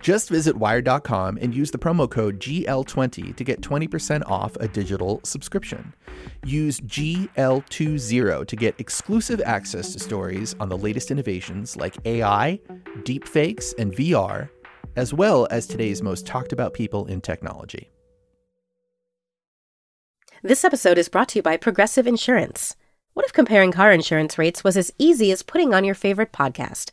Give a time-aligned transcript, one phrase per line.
[0.00, 5.20] Just visit wired.com and use the promo code GL20 to get 20% off a digital
[5.24, 5.94] subscription.
[6.44, 12.58] Use GL20 to get exclusive access to stories on the latest innovations like AI,
[13.00, 14.48] deepfakes, and VR,
[14.96, 17.90] as well as today's most talked about people in technology.
[20.42, 22.74] This episode is brought to you by Progressive Insurance.
[23.12, 26.92] What if comparing car insurance rates was as easy as putting on your favorite podcast?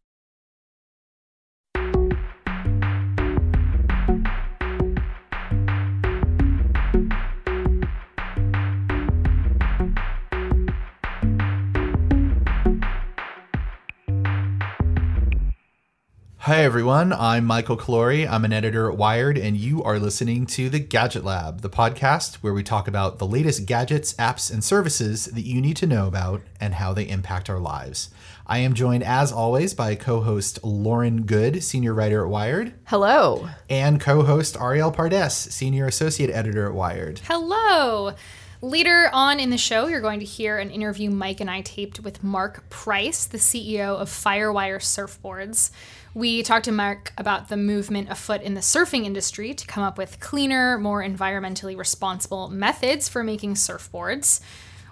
[16.45, 17.13] Hi, everyone.
[17.13, 18.27] I'm Michael Calore.
[18.27, 22.37] I'm an editor at Wired, and you are listening to the Gadget Lab, the podcast
[22.37, 26.07] where we talk about the latest gadgets, apps, and services that you need to know
[26.07, 28.09] about and how they impact our lives.
[28.47, 32.73] I am joined, as always, by co host Lauren Goode, senior writer at Wired.
[32.85, 33.47] Hello.
[33.69, 37.21] And co host Arielle Pardes, senior associate editor at Wired.
[37.25, 38.15] Hello.
[38.63, 41.99] Later on in the show, you're going to hear an interview Mike and I taped
[42.01, 45.71] with Mark Price, the CEO of Firewire Surfboards.
[46.13, 49.97] We talked to Mark about the movement afoot in the surfing industry to come up
[49.97, 54.41] with cleaner, more environmentally responsible methods for making surfboards.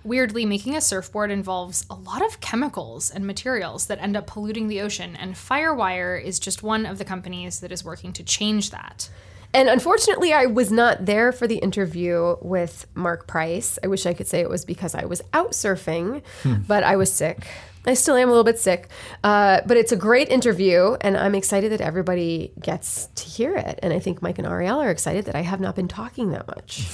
[0.03, 4.67] Weirdly, making a surfboard involves a lot of chemicals and materials that end up polluting
[4.67, 8.71] the ocean, and Firewire is just one of the companies that is working to change
[8.71, 9.09] that.
[9.53, 13.79] And unfortunately, I was not there for the interview with Mark Price.
[13.83, 16.55] I wish I could say it was because I was out surfing, hmm.
[16.67, 17.47] but I was sick.
[17.85, 18.89] I still am a little bit sick,
[19.23, 23.79] uh, but it's a great interview, and I'm excited that everybody gets to hear it.
[23.81, 26.45] And I think Mike and Arielle are excited that I have not been talking that
[26.47, 26.87] much.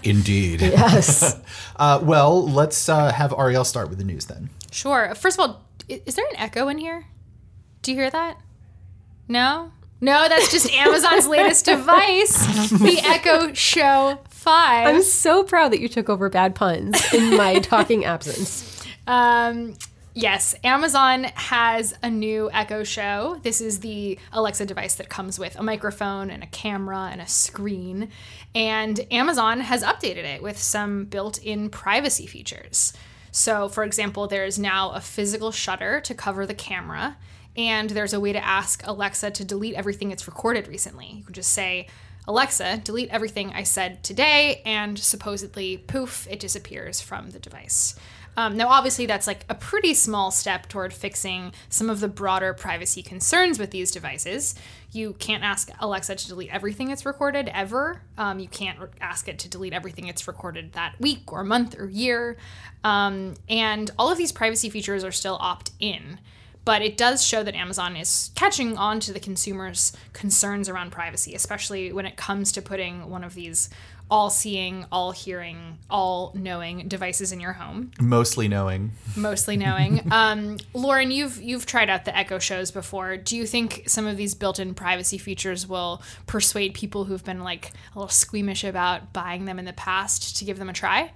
[0.08, 0.60] Indeed.
[0.60, 1.38] Yes.
[1.76, 4.50] uh, well, let's uh, have Arielle start with the news then.
[4.70, 5.14] Sure.
[5.14, 7.06] First of all, is there an echo in here?
[7.82, 8.40] Do you hear that?
[9.28, 9.72] No?
[10.00, 14.86] No, that's just Amazon's latest device, the Echo Show 5.
[14.86, 18.84] I'm so proud that you took over bad puns in my talking absence.
[19.06, 19.74] Um,
[20.12, 23.40] yes, Amazon has a new Echo Show.
[23.42, 27.26] This is the Alexa device that comes with a microphone and a camera and a
[27.26, 28.10] screen.
[28.54, 32.92] And Amazon has updated it with some built in privacy features.
[33.32, 37.16] So, for example, there is now a physical shutter to cover the camera,
[37.56, 41.12] and there's a way to ask Alexa to delete everything it's recorded recently.
[41.18, 41.88] You can just say,
[42.28, 47.94] Alexa, delete everything I said today, and supposedly, poof, it disappears from the device.
[48.36, 52.52] Um, now, obviously, that's like a pretty small step toward fixing some of the broader
[52.52, 54.54] privacy concerns with these devices.
[54.92, 58.02] You can't ask Alexa to delete everything it's recorded ever.
[58.18, 61.78] Um, you can't re- ask it to delete everything it's recorded that week or month
[61.78, 62.36] or year.
[62.84, 66.18] Um, and all of these privacy features are still opt in.
[66.66, 71.32] But it does show that Amazon is catching on to the consumers' concerns around privacy,
[71.32, 73.70] especially when it comes to putting one of these
[74.10, 77.92] all seeing, all hearing, all knowing devices in your home.
[78.00, 78.90] Mostly knowing.
[79.16, 80.06] Mostly knowing.
[80.10, 83.16] um, Lauren, you've you've tried out the Echo shows before.
[83.16, 87.72] Do you think some of these built-in privacy features will persuade people who've been like
[87.94, 91.12] a little squeamish about buying them in the past to give them a try?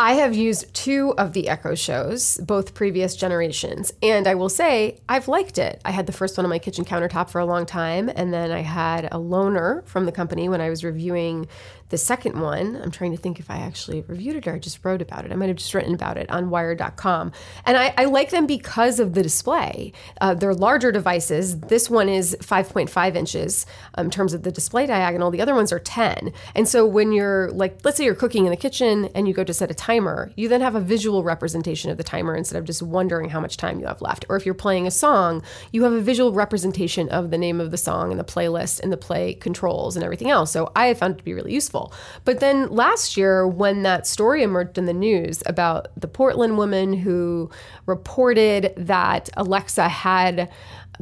[0.00, 4.98] I have used two of the Echo shows, both previous generations, and I will say
[5.10, 5.78] I've liked it.
[5.84, 8.50] I had the first one on my kitchen countertop for a long time, and then
[8.50, 11.48] I had a loaner from the company when I was reviewing
[11.90, 14.84] the second one, I'm trying to think if I actually reviewed it or I just
[14.84, 15.32] wrote about it.
[15.32, 17.32] I might have just written about it on wired.com.
[17.66, 19.92] And I, I like them because of the display.
[20.20, 21.58] Uh, they're larger devices.
[21.58, 23.66] This one is 5.5 inches
[23.96, 25.32] um, in terms of the display diagonal.
[25.32, 26.32] The other ones are 10.
[26.54, 29.42] And so when you're like, let's say you're cooking in the kitchen and you go
[29.42, 32.64] to set a timer, you then have a visual representation of the timer instead of
[32.64, 34.24] just wondering how much time you have left.
[34.28, 37.72] Or if you're playing a song, you have a visual representation of the name of
[37.72, 40.52] the song and the playlist and the play controls and everything else.
[40.52, 41.79] So I found it to be really useful.
[41.80, 41.98] Useful.
[42.24, 46.92] But then last year, when that story emerged in the news about the Portland woman
[46.92, 47.50] who
[47.86, 50.50] reported that Alexa had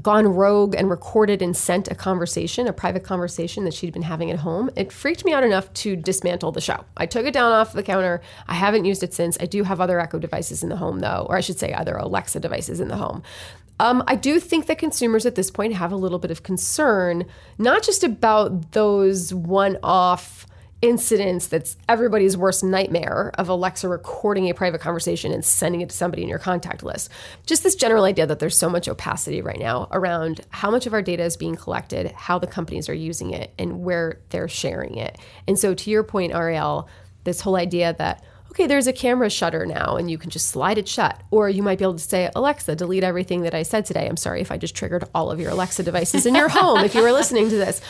[0.03, 4.31] gone rogue and recorded and sent a conversation, a private conversation that she'd been having
[4.31, 6.85] at home, it freaked me out enough to dismantle the show.
[6.97, 8.21] I took it down off the counter.
[8.47, 9.37] I haven't used it since.
[9.41, 11.97] I do have other Echo devices in the home, though, or I should say, other
[11.97, 13.25] Alexa devices in the home.
[13.81, 17.25] Um, I do think that consumers at this point have a little bit of concern,
[17.59, 20.47] not just about those one off
[20.81, 25.97] incidents that's everybody's worst nightmare of Alexa recording a private conversation and sending it to
[25.97, 27.11] somebody in your contact list.
[27.47, 30.93] Just this general idea that there's so much opacity right now around how much of
[30.93, 34.97] our data is being collected, how the companies are using it, and where they're sharing
[34.97, 35.19] it.
[35.49, 36.87] And so, to your point, Arielle,
[37.25, 40.79] this whole idea that okay, there's a camera shutter now and you can just slide
[40.79, 41.23] it shut.
[41.31, 44.09] Or you might be able to say, Alexa, delete everything that I said today.
[44.09, 46.95] I'm sorry if I just triggered all of your Alexa devices in your home if
[46.95, 47.81] you were listening to this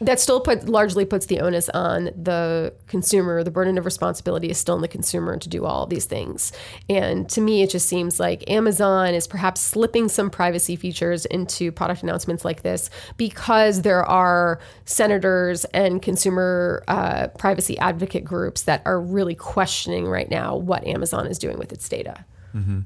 [0.00, 3.42] that still put largely puts the onus on the consumer.
[3.42, 6.52] The burden of responsibility is still on the consumer to do all these things.
[6.88, 11.72] And to me, it just seems like Amazon is perhaps slipping some privacy features into
[11.72, 18.82] product announcements like this because there are senators and consumer uh, privacy advocate groups that
[18.84, 22.24] are really questioning right now what Amazon is doing with its data.
[22.54, 22.80] Mm-hmm.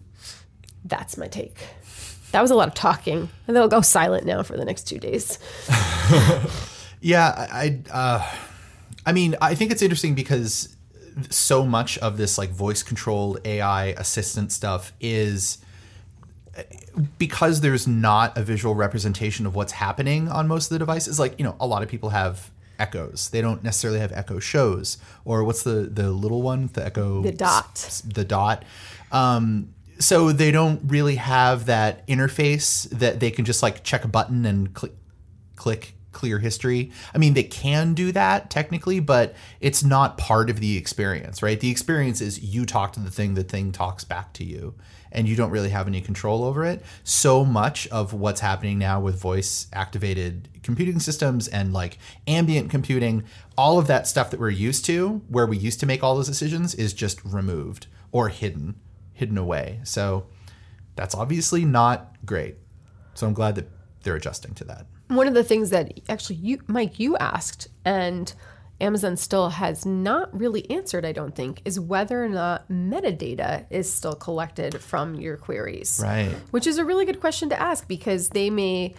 [0.84, 1.58] That's my take.
[2.30, 4.98] That was a lot of talking, and they'll go silent now for the next two
[4.98, 5.40] days.
[7.00, 8.30] Yeah, I, uh,
[9.06, 10.76] I mean, I think it's interesting because
[11.30, 15.58] so much of this like voice controlled AI assistant stuff is
[17.18, 21.18] because there's not a visual representation of what's happening on most of the devices.
[21.18, 23.28] Like you know, a lot of people have echoes.
[23.30, 27.32] They don't necessarily have echo shows or what's the the little one, the echo the
[27.32, 28.64] dot, the dot.
[29.12, 34.08] Um, so they don't really have that interface that they can just like check a
[34.08, 34.92] button and click
[35.56, 36.90] click clear history.
[37.14, 41.58] I mean, they can do that technically, but it's not part of the experience, right?
[41.58, 44.74] The experience is you talk to the thing, the thing talks back to you,
[45.12, 46.82] and you don't really have any control over it.
[47.04, 53.24] So much of what's happening now with voice activated computing systems and like ambient computing,
[53.56, 56.28] all of that stuff that we're used to, where we used to make all those
[56.28, 58.76] decisions, is just removed or hidden,
[59.12, 59.80] hidden away.
[59.84, 60.26] So
[60.96, 62.56] that's obviously not great.
[63.14, 63.68] So I'm glad that
[64.02, 68.32] they're adjusting to that one of the things that actually you Mike you asked and
[68.80, 73.92] Amazon still has not really answered, I don't think, is whether or not metadata is
[73.92, 76.00] still collected from your queries.
[76.02, 76.34] Right.
[76.50, 78.94] Which is a really good question to ask because they may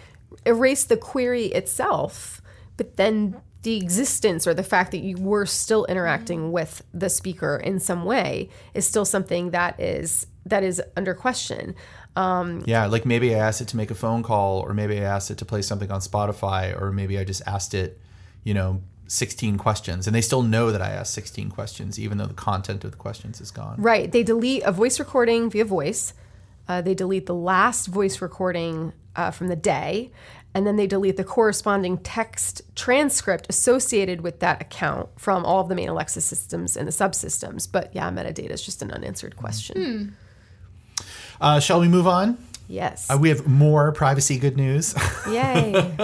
[0.46, 2.40] erase the query itself,
[2.76, 7.56] but then the existence or the fact that you were still interacting with the speaker
[7.56, 11.74] in some way is still something that is that is under question.
[12.14, 15.04] Um, yeah, like maybe I asked it to make a phone call, or maybe I
[15.04, 18.00] asked it to play something on Spotify, or maybe I just asked it,
[18.44, 20.06] you know, 16 questions.
[20.06, 22.96] And they still know that I asked 16 questions, even though the content of the
[22.96, 23.76] questions is gone.
[23.78, 24.10] Right.
[24.10, 26.14] They delete a voice recording via voice,
[26.68, 30.10] uh, they delete the last voice recording uh, from the day.
[30.54, 35.68] And then they delete the corresponding text transcript associated with that account from all of
[35.70, 37.66] the main Alexa systems and the subsystems.
[37.70, 39.82] But yeah, metadata is just an unanswered question.
[39.82, 40.08] Hmm.
[41.42, 42.38] Uh, shall we move on?
[42.68, 43.10] Yes.
[43.10, 44.94] Uh, we have more privacy good news.
[45.28, 45.94] Yay.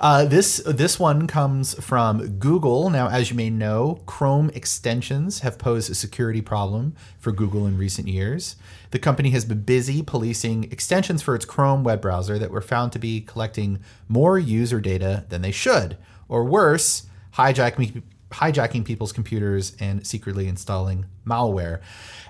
[0.00, 2.88] uh, this this one comes from Google.
[2.88, 7.76] Now, as you may know, Chrome extensions have posed a security problem for Google in
[7.76, 8.56] recent years.
[8.92, 12.92] The company has been busy policing extensions for its Chrome web browser that were found
[12.92, 18.02] to be collecting more user data than they should, or worse, hijacking
[18.36, 21.80] hijacking people's computers and secretly installing malware.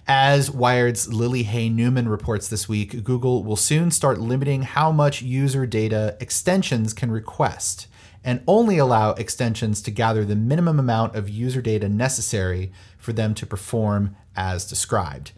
[0.06, 5.22] As Wired's Lily Hay Newman reports this week, Google will soon start limiting how much
[5.22, 7.88] user data extensions can request
[8.22, 13.34] and only allow extensions to gather the minimum amount of user data necessary for them
[13.34, 15.32] to perform as described.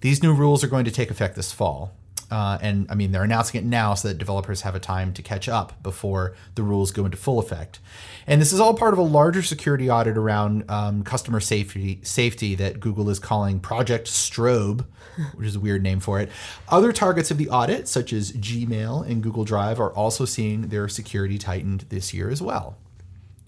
[0.00, 1.94] These new rules are going to take effect this fall.
[2.32, 5.22] Uh, and I mean, they're announcing it now so that developers have a time to
[5.22, 7.78] catch up before the rules go into full effect.
[8.26, 12.54] And this is all part of a larger security audit around um, customer safety safety
[12.54, 14.86] that Google is calling Project Strobe,
[15.34, 16.30] which is a weird name for it.
[16.70, 20.88] Other targets of the audit, such as Gmail and Google Drive, are also seeing their
[20.88, 22.78] security tightened this year as well.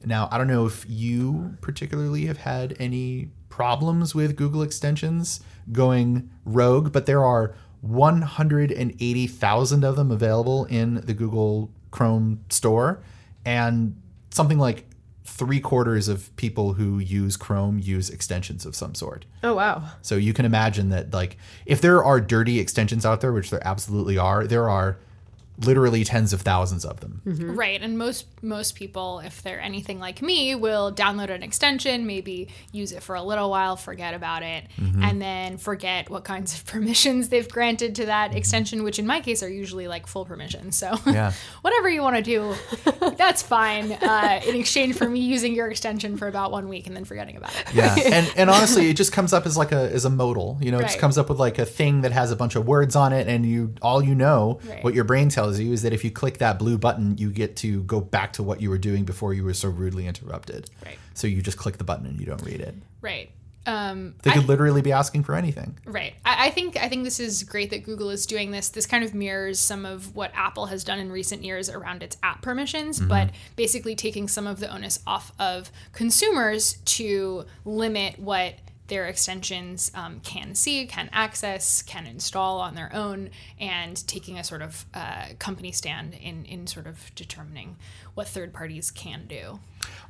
[0.05, 5.41] Now, I don't know if you particularly have had any problems with Google extensions
[5.73, 13.03] going rogue, but there are 180,000 of them available in the Google Chrome store,
[13.45, 14.01] and
[14.31, 14.87] something like
[15.25, 19.27] three quarters of people who use Chrome use extensions of some sort.
[19.43, 19.91] Oh wow!
[20.01, 21.37] So you can imagine that, like,
[21.67, 24.99] if there are dirty extensions out there, which there absolutely are, there are
[25.63, 27.21] literally tens of thousands of them.
[27.27, 27.57] Mm-hmm.
[27.57, 32.49] Right, and most most people, if they're anything like me, will download an extension, maybe
[32.73, 35.03] use it for a little while, forget about it, mm-hmm.
[35.03, 38.39] and then forget what kinds of permissions they've granted to that mm-hmm.
[38.39, 40.77] extension, which in my case are usually like full permissions.
[40.77, 41.33] So Yeah.
[41.63, 42.55] whatever you want to do,
[43.17, 43.93] that's fine.
[43.93, 47.37] Uh, in exchange for me using your extension for about one week and then forgetting
[47.37, 47.75] about it.
[47.75, 50.59] Yeah, and and honestly, it just comes up as like a as a modal.
[50.61, 52.67] You know, it just comes up with like a thing that has a bunch of
[52.67, 54.83] words on it, and you all you know, Right.
[54.83, 57.57] what your brain tells you is that if you click that blue button, you get
[57.57, 60.71] to go back to what you were doing before you were so rudely interrupted.
[60.85, 60.99] Right.
[61.15, 62.75] So you just click the button and you don't read it.
[63.01, 63.31] Right.
[63.67, 65.79] Um, They I- could literally be asking for anything.
[65.87, 66.13] Right.
[66.25, 68.69] I, I think I think this is great that Google is doing this.
[68.69, 72.19] This kind of mirrors some of what Apple has done in recent years around its
[72.23, 78.55] app permissions, but basically taking some of the onus off of consumers to limit what
[78.89, 84.45] their extensions um, can see, can access, can install on their own, and taking a
[84.45, 87.77] sort of uh, company stand in in sort of determining
[88.15, 89.59] what third parties can do.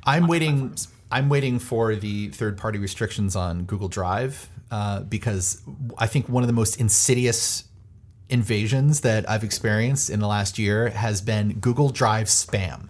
[0.03, 0.75] I'm waiting.
[1.11, 5.61] I'm waiting for the third-party restrictions on Google Drive uh, because
[5.97, 7.65] I think one of the most insidious
[8.27, 12.89] invasions that I've experienced in the last year has been Google Drive spam.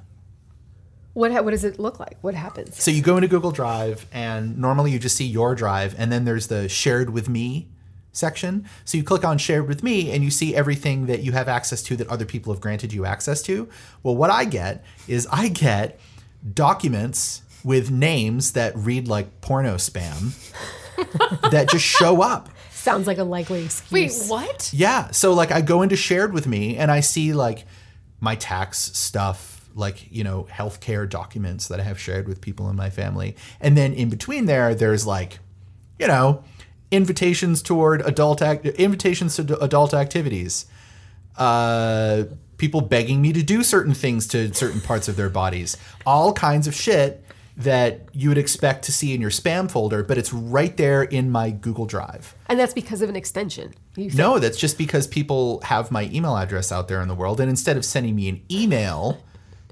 [1.15, 2.17] What ha- what does it look like?
[2.21, 2.81] What happens?
[2.81, 6.25] So you go into Google Drive, and normally you just see your drive, and then
[6.25, 7.69] there's the shared with me
[8.11, 8.67] section.
[8.83, 11.81] So you click on shared with me, and you see everything that you have access
[11.83, 13.67] to that other people have granted you access to.
[14.03, 15.99] Well, what I get is I get
[16.53, 20.35] documents with names that read like porno spam
[21.51, 22.49] that just show up.
[22.71, 23.91] Sounds like a likely excuse.
[23.91, 24.29] Wait, excuse.
[24.29, 24.69] what?
[24.73, 25.09] Yeah.
[25.11, 27.65] So like I go into shared with me and I see like
[28.19, 32.75] my tax stuff, like, you know, healthcare documents that I have shared with people in
[32.75, 33.35] my family.
[33.59, 35.39] And then in between there, there's like,
[35.99, 36.43] you know,
[36.91, 40.65] invitations toward adult act invitations to adult activities.
[41.37, 42.23] Uh
[42.57, 45.77] people begging me to do certain things to certain parts of their bodies.
[46.05, 47.21] All kinds of shit
[47.57, 51.31] that you would expect to see in your spam folder, but it's right there in
[51.31, 52.35] my Google Drive.
[52.49, 53.73] And that's because of an extension.
[53.95, 57.39] No, that's just because people have my email address out there in the world.
[57.39, 59.21] And instead of sending me an email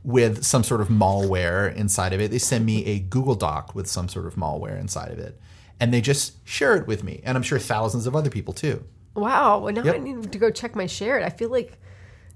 [0.03, 3.87] with some sort of malware inside of it, they send me a Google Doc with
[3.87, 5.39] some sort of malware inside of it.
[5.79, 7.21] And they just share it with me.
[7.23, 8.83] And I'm sure thousands of other people too.
[9.15, 9.59] Wow.
[9.59, 9.95] Well, now Yep.
[9.95, 11.23] I need to go check my shared.
[11.23, 11.77] I feel like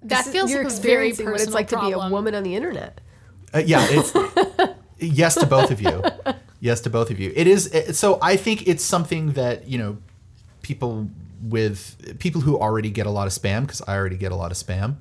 [0.04, 1.92] That this is- feels you're like a very experiencing what it's personal like to be
[1.92, 3.02] a woman on the internet.
[3.54, 4.14] Uh, yeah, it's
[5.00, 6.04] yes to both of you.
[6.60, 7.32] Yes to both of you.
[7.36, 8.18] It is it- so.
[8.22, 9.98] I think it's something that you know
[10.62, 11.08] people
[11.42, 14.52] with people who already get a lot of spam because I already get a lot
[14.52, 14.98] of spam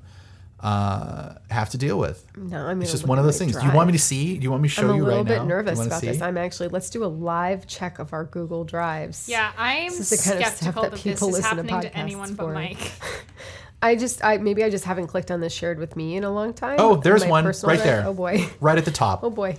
[0.59, 2.25] uh, have to deal with.
[2.35, 2.81] No, I'm.
[2.81, 3.57] It's just one of those my things.
[3.57, 4.37] Do you want me to see?
[4.37, 4.97] Do you want me to show you right now?
[4.97, 5.45] I'm a little right bit now?
[5.45, 6.07] Nervous about see?
[6.07, 6.21] this.
[6.21, 6.69] I'm actually.
[6.69, 9.29] Let's do a live check of our Google Drives.
[9.29, 11.57] Yeah, I'm This is the kind of stuff skeptical that that, people this is listen
[11.57, 12.53] to happening to, podcasts anyone but for.
[12.53, 12.91] Mike.
[13.81, 14.23] I just.
[14.23, 16.77] I maybe I just haven't clicked on this shared with me in a long time.
[16.79, 17.83] Oh, there's my one right drive.
[17.83, 18.03] there.
[18.07, 18.47] Oh boy.
[18.59, 19.23] right at the top.
[19.23, 19.57] Oh boy.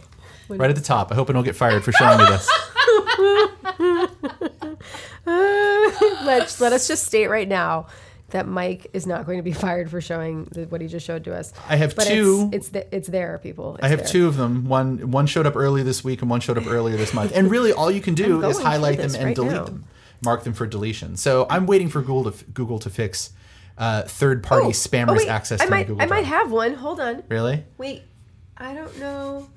[0.49, 1.13] Right at the top.
[1.13, 2.51] I hope I don't get fired for showing you this.
[5.27, 7.87] let let us just state right now
[8.31, 11.25] that Mike is not going to be fired for showing the, what he just showed
[11.25, 11.53] to us.
[11.69, 13.77] I have but two- It's it's, it's there, people.
[13.77, 14.09] It's I have there.
[14.09, 14.67] two of them.
[14.67, 17.33] One one showed up early this week and one showed up earlier this month.
[17.35, 19.65] And really, all you can do is highlight them and right delete now.
[19.65, 19.85] them,
[20.23, 21.17] mark them for deletion.
[21.17, 23.31] So I'm waiting for Google to Google to fix
[23.79, 26.51] uh, third party Oh, spammers oh, wait, access I to might Google I might have
[26.51, 26.75] one.
[26.75, 27.23] Hold on.
[27.29, 27.65] Really?
[27.79, 28.03] Wait,
[28.57, 29.49] I don't know.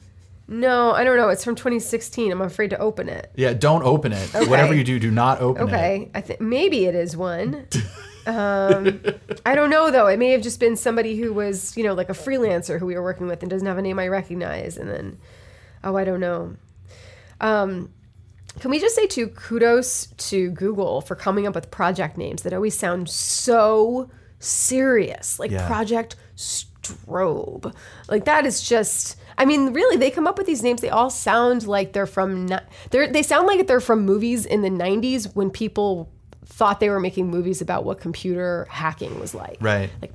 [0.48, 1.30] No, I don't know.
[1.30, 2.30] It's from 2016.
[2.32, 3.32] I'm afraid to open it.
[3.36, 3.54] Yeah.
[3.54, 4.36] Don't open it.
[4.36, 4.50] Okay.
[4.50, 5.72] Whatever you do, do not open it.
[5.72, 7.68] Okay, I think maybe it is one.
[8.25, 9.01] um,
[9.46, 10.08] I don't know though.
[10.08, 12.96] It may have just been somebody who was, you know, like a freelancer who we
[12.96, 15.18] were working with and doesn't have a name I recognize, and then,
[15.84, 16.56] oh, I don't know.
[17.40, 17.92] Um,
[18.60, 22.54] can we just say too, kudos to Google for coming up with project names that
[22.54, 24.10] always sound so
[24.40, 25.66] serious, like Yeah.
[25.68, 27.74] Project Strobe.
[28.10, 29.18] Like that is just.
[29.38, 30.82] I mean, really, they come up with these names.
[30.82, 32.48] They all sound like they're from.
[32.92, 36.12] They're, they sound like they're from movies in the '90s when people
[36.62, 39.58] thought they were making movies about what computer hacking was like.
[39.62, 39.89] Right.
[40.00, 40.12] Like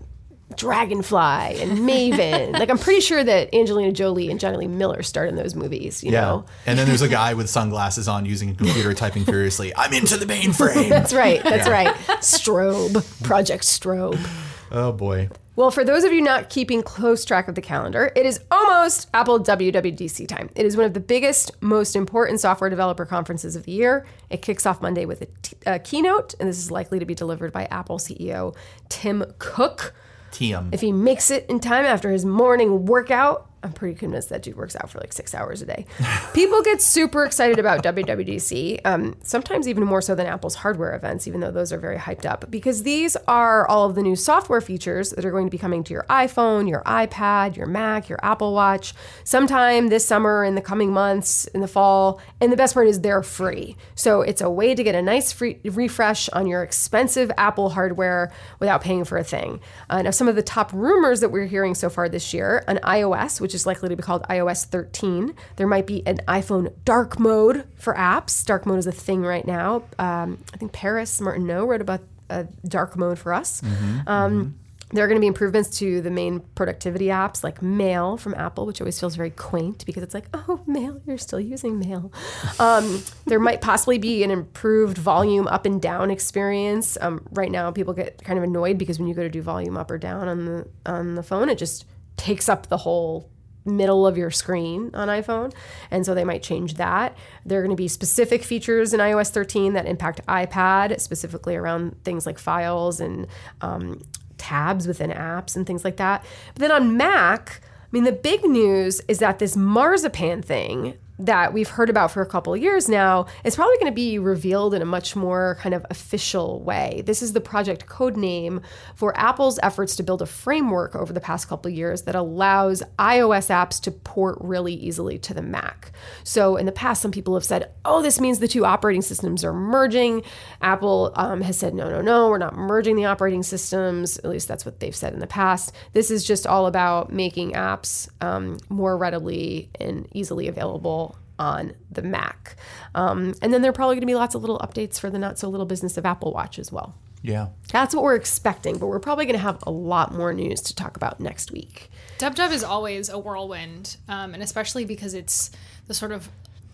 [0.56, 2.52] Dragonfly and Maven.
[2.58, 6.04] like I'm pretty sure that Angelina Jolie and Jonny Lee Miller starred in those movies.
[6.04, 6.20] You Yeah.
[6.20, 6.44] know.
[6.64, 9.74] And then there's a guy with sunglasses on using a computer typing furiously.
[9.76, 10.88] I'm into the mainframe.
[10.96, 11.42] That's right.
[11.42, 11.92] That's right.
[12.20, 13.02] Strobe.
[13.24, 14.24] Project Strobe.
[14.70, 15.28] oh boy.
[15.56, 19.08] Well, for those of you not keeping close track of the calendar, it is almost
[19.14, 20.50] Apple WWDC time.
[20.54, 24.04] It is one of the biggest, most important software developer conferences of the year.
[24.28, 27.14] It kicks off Monday with a, t- a keynote, and this is likely to be
[27.14, 28.54] delivered by Apple CEO
[28.90, 29.94] Tim Cook.
[30.30, 30.74] TM.
[30.74, 34.56] If he makes it in time after his morning workout, I'm pretty convinced that dude
[34.56, 35.86] works out for like six hours a day.
[36.34, 41.26] People get super excited about WWDC, um, sometimes even more so than Apple's hardware events,
[41.26, 44.60] even though those are very hyped up, because these are all of the new software
[44.60, 48.20] features that are going to be coming to your iPhone, your iPad, your Mac, your
[48.22, 48.94] Apple Watch
[49.24, 52.20] sometime this summer, in the coming months, in the fall.
[52.40, 53.76] And the best part is they're free.
[53.96, 58.32] So it's a way to get a nice free refresh on your expensive Apple hardware
[58.60, 59.60] without paying for a thing.
[59.90, 62.76] Uh, now, some of the top rumors that we're hearing so far this year on
[62.78, 65.34] iOS, which is likely to be called iOS 13.
[65.56, 68.44] There might be an iPhone dark mode for apps.
[68.44, 69.82] Dark mode is a thing right now.
[69.98, 73.60] Um, I think Paris Martineau wrote about a dark mode for us.
[73.60, 74.50] Mm-hmm, um, mm-hmm.
[74.92, 78.66] There are going to be improvements to the main productivity apps like Mail from Apple,
[78.66, 82.12] which always feels very quaint because it's like, oh, Mail, you're still using Mail.
[82.60, 86.96] Um, there might possibly be an improved volume up and down experience.
[87.00, 89.76] Um, right now, people get kind of annoyed because when you go to do volume
[89.76, 91.84] up or down on the on the phone, it just
[92.16, 93.28] takes up the whole
[93.66, 95.52] middle of your screen on iPhone.
[95.90, 97.16] And so they might change that.
[97.44, 102.02] There are going to be specific features in iOS 13 that impact iPad, specifically around
[102.04, 103.26] things like files and
[103.60, 104.02] um,
[104.38, 106.24] tabs within apps and things like that.
[106.54, 111.52] But then on Mac, I mean, the big news is that this marzipan thing that
[111.52, 114.74] we've heard about for a couple of years now is probably going to be revealed
[114.74, 117.02] in a much more kind of official way.
[117.06, 118.60] This is the project code name
[118.94, 122.82] for Apple's efforts to build a framework over the past couple of years that allows
[122.98, 125.92] iOS apps to port really easily to the Mac.
[126.24, 129.44] So in the past, some people have said, oh, this means the two operating systems
[129.44, 130.22] are merging.
[130.60, 134.18] Apple um, has said, no, no, no, we're not merging the operating systems.
[134.18, 135.72] At least that's what they've said in the past.
[135.92, 141.05] This is just all about making apps um, more readily and easily available
[141.38, 142.56] on the Mac.
[142.94, 145.18] Um, and then there are probably going to be lots of little updates for the
[145.18, 146.94] not so little business of Apple Watch as well.
[147.22, 147.48] Yeah.
[147.72, 150.74] That's what we're expecting, but we're probably going to have a lot more news to
[150.74, 151.90] talk about next week.
[152.18, 155.50] DubDub is always a whirlwind, um, and especially because it's
[155.86, 156.28] the sort of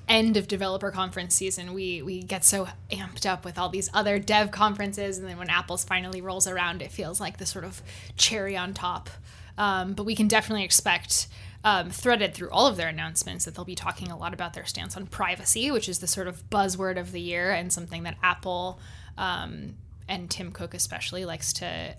[0.09, 4.19] end of developer conference season, we we get so amped up with all these other
[4.19, 7.83] dev conferences, and then when Apple's finally rolls around, it feels like the sort of
[8.17, 9.09] cherry on top.
[9.57, 11.29] Um, but we can definitely expect
[11.65, 14.65] um, threaded through all of their announcements that they'll be talking a lot about their
[14.65, 18.17] stance on privacy, which is the sort of buzzword of the year and something that
[18.23, 18.81] Apple
[19.17, 19.75] um,
[20.09, 21.97] and Tim Cook especially likes to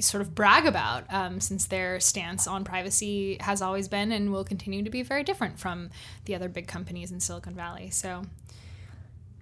[0.00, 4.44] sort of brag about um, since their stance on privacy has always been and will
[4.44, 5.90] continue to be very different from
[6.26, 7.90] the other big companies in Silicon Valley.
[7.90, 8.22] So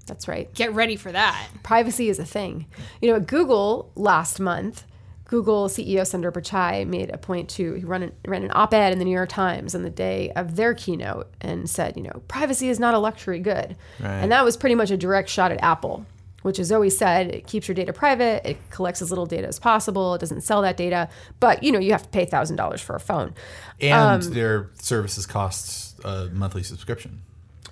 [0.07, 0.53] that's right.
[0.55, 1.49] Get ready for that.
[1.63, 2.67] Privacy is a thing.
[3.03, 4.85] You know, at Google last month
[5.29, 8.99] Google CEO Sundar Pichai made a point to he ran an, ran an op-ed in
[8.99, 12.69] the New York Times on the day of their keynote and said, you know, privacy
[12.69, 14.11] is not a luxury good, right.
[14.11, 16.07] and that was pretty much a direct shot at Apple,
[16.43, 19.59] which has always said it keeps your data private, it collects as little data as
[19.59, 21.09] possible, it doesn't sell that data,
[21.41, 23.35] but you know you have to pay thousand dollars for a phone,
[23.81, 27.21] and um, their services costs a monthly subscription.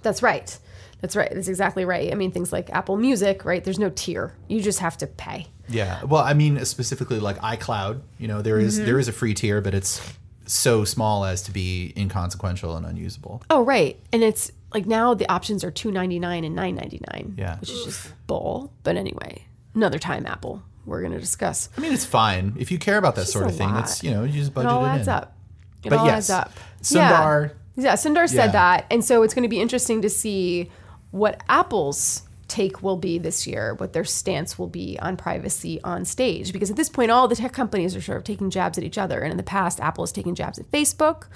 [0.02, 0.58] That's right.
[1.00, 1.30] That's right.
[1.32, 2.10] That's exactly right.
[2.10, 3.62] I mean, things like Apple Music, right?
[3.62, 4.34] There's no tier.
[4.48, 5.48] You just have to pay.
[5.68, 6.02] Yeah.
[6.04, 8.00] Well, I mean, specifically like iCloud.
[8.18, 8.86] You know, there is, mm-hmm.
[8.86, 10.00] there is a free tier, but it's
[10.46, 13.42] so small as to be inconsequential and unusable.
[13.50, 13.98] Oh, right.
[14.12, 17.34] And it's like now the options are two ninety nine and nine ninety nine.
[17.38, 17.58] Yeah.
[17.58, 18.72] Which is just bull.
[18.82, 20.62] But anyway, another time, Apple.
[20.86, 21.70] We're going to discuss.
[21.78, 23.70] I mean, it's fine if you care about that it's sort of thing.
[23.70, 23.84] Lot.
[23.84, 25.14] It's you know, you just budget it all it adds in.
[25.14, 25.36] up.
[25.82, 26.52] It but all yes, adds up.
[26.82, 27.52] Sundar.
[27.76, 27.84] Yeah.
[27.84, 28.52] yeah, Sundar said yeah.
[28.52, 30.70] that, and so it's going to be interesting to see
[31.14, 36.04] what Apple's take will be this year, what their stance will be on privacy on
[36.04, 36.52] stage.
[36.52, 38.98] Because at this point, all the tech companies are sort of taking jabs at each
[38.98, 39.20] other.
[39.20, 41.26] And in the past, Apple has taken jabs at Facebook.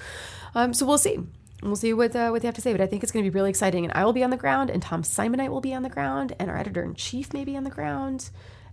[0.53, 1.19] Um, so we'll see.
[1.63, 3.31] We'll see what uh, what they have to say, but I think it's going to
[3.31, 3.85] be really exciting.
[3.85, 6.33] And I will be on the ground, and Tom Simonite will be on the ground,
[6.39, 8.29] and our editor in chief may be on the ground,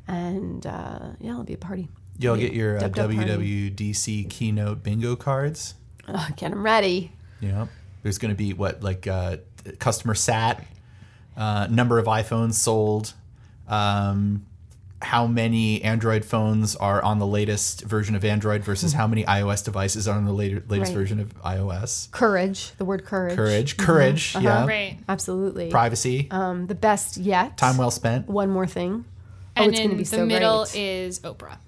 [0.06, 1.88] and uh, yeah, it'll be a party.
[2.18, 5.74] You'll get your uh, WWDC keynote bingo cards.
[6.06, 7.10] Uh, get them ready.
[7.40, 7.66] Yeah,
[8.04, 9.38] there's going to be what like uh,
[9.80, 10.64] customer sat
[11.36, 13.14] uh, number of iPhones sold,
[13.68, 14.46] um,
[15.02, 19.64] how many Android phones are on the latest version of Android versus how many iOS
[19.64, 20.98] devices are on the later, latest right.
[20.98, 22.10] version of iOS.
[22.10, 23.36] Courage, the word courage.
[23.36, 24.46] Courage, courage, mm-hmm.
[24.46, 24.58] uh-huh.
[24.60, 24.66] yeah.
[24.66, 24.98] Right.
[25.08, 25.70] Absolutely.
[25.70, 26.28] Privacy.
[26.30, 27.58] Um, the best yet.
[27.58, 28.28] Time well spent.
[28.28, 29.04] One more thing.
[29.56, 30.76] Oh, and it's going to be the so middle great.
[30.76, 31.58] is Oprah.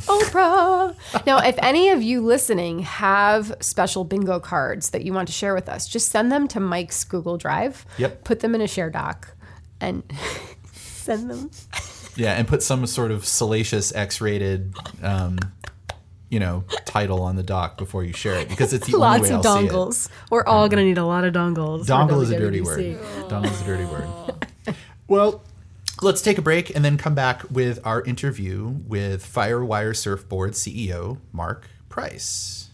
[0.00, 0.96] Oprah.
[1.26, 5.54] now, if any of you listening have special bingo cards that you want to share
[5.54, 7.84] with us, just send them to Mike's Google Drive.
[7.98, 8.24] Yep.
[8.24, 9.34] Put them in a share doc
[9.80, 10.02] and
[10.72, 11.50] send them.
[12.16, 15.38] Yeah, and put some sort of salacious X-rated, um,
[16.28, 19.30] you know, title on the doc before you share it because it's the Lots only
[19.30, 20.08] way of I'll dongles.
[20.30, 21.86] We're all gonna need a lot of dongles.
[21.86, 22.80] Dongle is a dirty word.
[23.28, 24.08] Dongle is a dirty word.
[25.08, 25.42] Well,
[26.02, 31.18] Let's take a break and then come back with our interview with Firewire Surfboard CEO
[31.30, 32.70] Mark Price.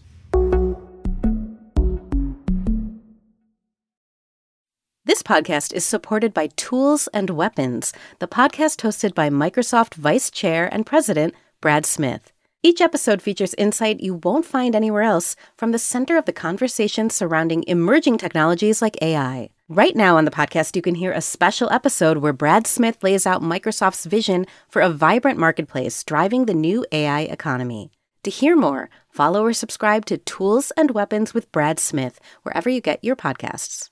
[5.05, 10.67] This podcast is supported by Tools and Weapons, the podcast hosted by Microsoft Vice Chair
[10.71, 12.33] and President Brad Smith.
[12.63, 17.11] Each episode features insight you won't find anywhere else from the center of the conversation
[17.11, 19.51] surrounding emerging technologies like AI.
[19.71, 23.27] Right now on the podcast, you can hear a special episode where Brad Smith lays
[23.27, 27.91] out Microsoft's vision for a vibrant marketplace driving the new AI economy.
[28.23, 32.81] To hear more, follow or subscribe to Tools and Weapons with Brad Smith wherever you
[32.81, 33.91] get your podcasts.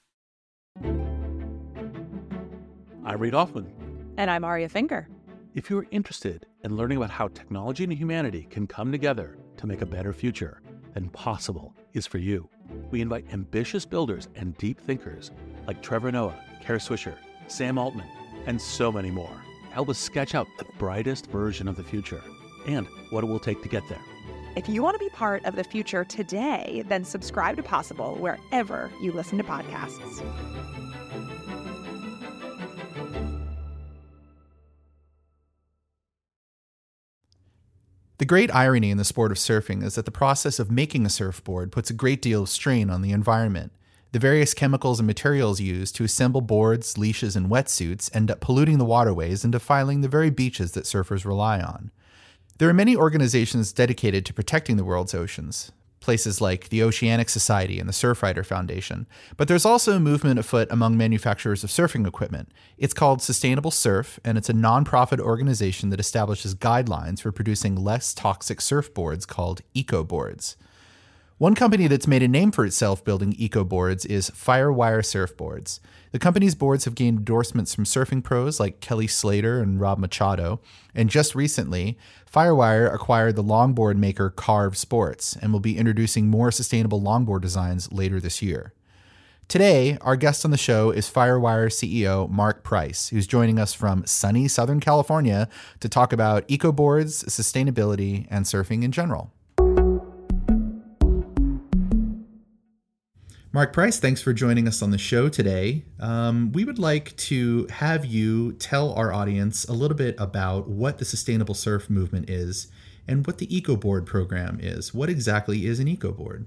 [3.05, 3.71] I'm Reid Hoffman.
[4.17, 5.07] And I'm Aria Finger.
[5.53, 9.83] If you're interested in learning about how technology and humanity can come together to make
[9.83, 10.59] a better future,
[10.95, 12.49] then Possible is for you.
[12.89, 15.29] We invite ambitious builders and deep thinkers
[15.67, 17.15] like Trevor Noah, Kara Swisher,
[17.47, 18.07] Sam Altman,
[18.47, 19.43] and so many more.
[19.71, 22.21] Help us sketch out the brightest version of the future
[22.65, 24.01] and what it will take to get there.
[24.55, 28.89] If you want to be part of the future today, then subscribe to Possible wherever
[28.99, 30.23] you listen to podcasts.
[38.17, 41.09] The great irony in the sport of surfing is that the process of making a
[41.09, 43.71] surfboard puts a great deal of strain on the environment.
[44.13, 48.77] The various chemicals and materials used to assemble boards, leashes, and wetsuits end up polluting
[48.77, 51.91] the waterways and defiling the very beaches that surfers rely on.
[52.57, 57.79] There are many organizations dedicated to protecting the world's oceans, places like the Oceanic Society
[57.79, 62.49] and the Surfrider Foundation, but there's also a movement afoot among manufacturers of surfing equipment.
[62.77, 68.13] It's called Sustainable Surf, and it's a nonprofit organization that establishes guidelines for producing less
[68.13, 70.55] toxic surfboards called EcoBoards.
[71.39, 75.79] One company that's made a name for itself building eco boards is Firewire Surfboards.
[76.11, 80.61] The company's boards have gained endorsements from surfing pros like Kelly Slater and Rob Machado.
[80.95, 81.95] And just recently,
[82.25, 87.91] Firewire acquired the longboard maker Carve Sports and will be introducing more sustainable longboard designs
[87.91, 88.73] later this year.
[89.47, 94.07] Today, our guest on the show is Firewire CEO Mark Price, who's joining us from
[94.07, 95.47] sunny Southern California
[95.81, 99.31] to talk about eco boards, sustainability, and surfing in general.
[103.53, 105.83] Mark Price, thanks for joining us on the show today.
[106.01, 110.97] Um, we would like to have you tell our audience a little bit about what
[110.97, 112.67] the sustainable surf movement is
[113.07, 114.93] and what the EcoBoard program is.
[114.93, 116.45] What exactly is an EcoBoard?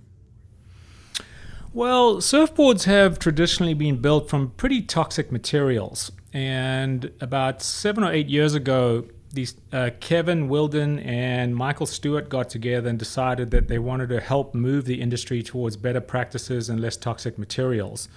[1.72, 6.12] Well, surfboards have traditionally been built from pretty toxic materials.
[6.34, 12.50] And about seven or eight years ago, these uh, Kevin Whilden and Michael Stewart got
[12.50, 16.80] together and decided that they wanted to help move the industry towards better practices and
[16.80, 18.08] less toxic materials.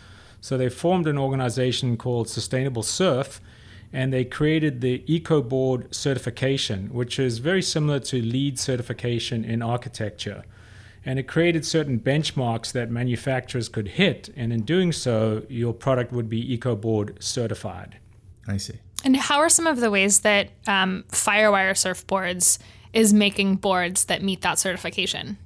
[0.42, 3.40] So they formed an organization called Sustainable Surf,
[3.94, 10.44] and they created the EcoBoard certification, which is very similar to LEED certification in architecture.
[11.06, 16.12] And it created certain benchmarks that manufacturers could hit, and in doing so, your product
[16.12, 18.00] would be EcoBoard certified.
[18.48, 18.80] I see.
[19.04, 22.58] And how are some of the ways that um, Firewire Surfboards
[22.94, 25.38] is making boards that meet that certification?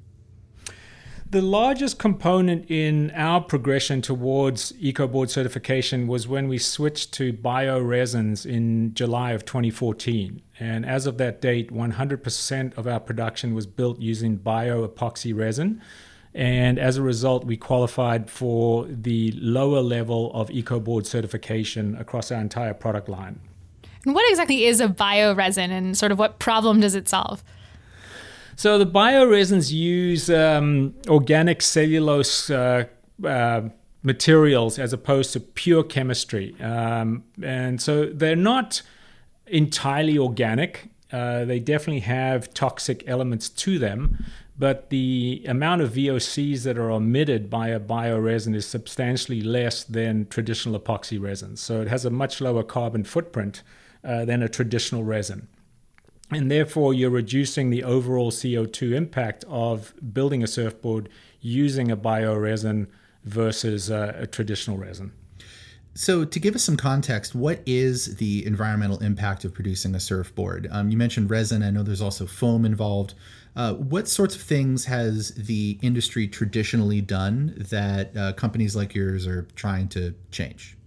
[1.30, 7.82] The largest component in our progression towards EcoBoard certification was when we switched to bio
[7.82, 10.42] resins in July of 2014.
[10.58, 15.82] And as of that date, 100% of our production was built using bio epoxy resin.
[16.38, 22.40] And as a result, we qualified for the lower level of EcoBoard certification across our
[22.40, 23.40] entire product line.
[24.06, 27.44] And what exactly is a bioresin and sort of what problem does it solve?
[28.56, 32.86] So the bioresins use um, organic cellulose uh,
[33.26, 33.62] uh,
[34.04, 36.56] materials as opposed to pure chemistry.
[36.62, 38.84] Um, and so they're not
[39.48, 40.90] entirely organic.
[41.12, 44.24] Uh, they definitely have toxic elements to them,
[44.58, 50.28] but the amount of VOCs that are emitted by a bioresin is substantially less than
[50.28, 51.62] traditional epoxy resins.
[51.62, 53.62] So it has a much lower carbon footprint
[54.04, 55.48] uh, than a traditional resin.
[56.32, 61.08] And therefore, you're reducing the overall CO2 impact of building a surfboard
[61.40, 62.88] using a bioresin
[63.24, 65.14] versus a traditional resin.
[65.94, 70.68] So, to give us some context, what is the environmental impact of producing a surfboard?
[70.70, 71.64] Um, you mentioned resin.
[71.64, 73.14] I know there's also foam involved.
[73.58, 79.26] Uh, what sorts of things has the industry traditionally done that uh, companies like yours
[79.26, 80.78] are trying to change?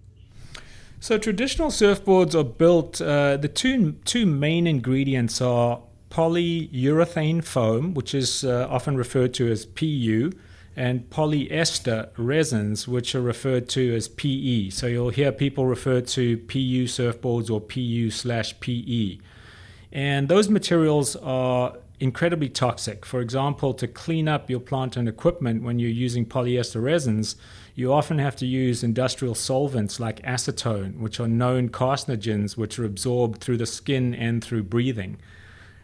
[1.01, 5.81] So, traditional surfboards are built, uh, the two, two main ingredients are
[6.11, 10.31] polyurethane foam, which is uh, often referred to as PU
[10.73, 14.69] and polyester resins, which are referred to as PE.
[14.69, 19.17] So you'll hear people refer to PU surfboards or PU slash PE.
[19.91, 23.05] And those materials are incredibly toxic.
[23.05, 27.35] For example, to clean up your plant and equipment when you're using polyester resins,
[27.75, 32.85] you often have to use industrial solvents like acetone, which are known carcinogens which are
[32.85, 35.17] absorbed through the skin and through breathing.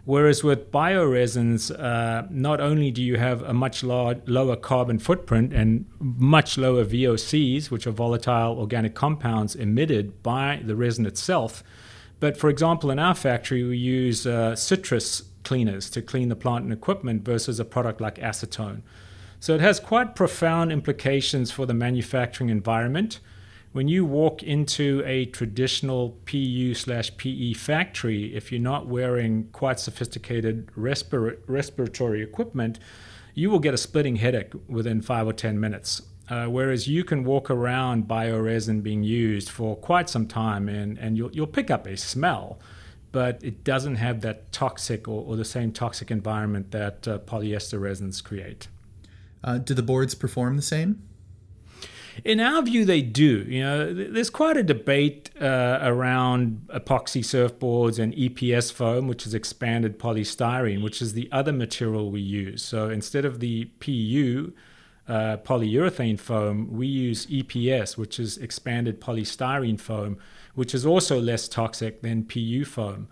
[0.06, 5.86] Whereas with bioresins, uh, not only do you have a much lower carbon footprint and
[5.99, 11.63] much lower VOCs, which are volatile organic compounds emitted by the resin itself,
[12.19, 16.65] but for example, in our factory, we use uh, citrus cleaners to clean the plant
[16.65, 18.81] and equipment versus a product like acetone.
[19.39, 23.21] So it has quite profound implications for the manufacturing environment.
[23.71, 29.79] When you walk into a traditional PU slash PE factory, if you're not wearing quite
[29.79, 32.77] sophisticated respir- respiratory equipment,
[33.33, 36.01] you will get a splitting headache within five or 10 minutes.
[36.29, 41.15] Uh, whereas you can walk around bioresin being used for quite some time and, and
[41.15, 42.60] you'll, you'll pick up a smell,
[43.17, 47.82] but it doesn't have that toxic or, or the same toxic environment that uh, polyester
[47.82, 48.67] resins create.
[49.43, 51.01] Uh, do the boards perform the same?
[52.23, 53.43] In our view, they do.
[53.49, 59.34] You know, there's quite a debate uh, around epoxy surfboards and EPS foam, which is
[59.34, 62.62] expanded polystyrene, which is the other material we use.
[62.62, 64.53] So instead of the PU,
[65.08, 70.19] uh, polyurethane foam, we use EPS, which is expanded polystyrene foam,
[70.58, 73.08] which is also less toxic than PU foam.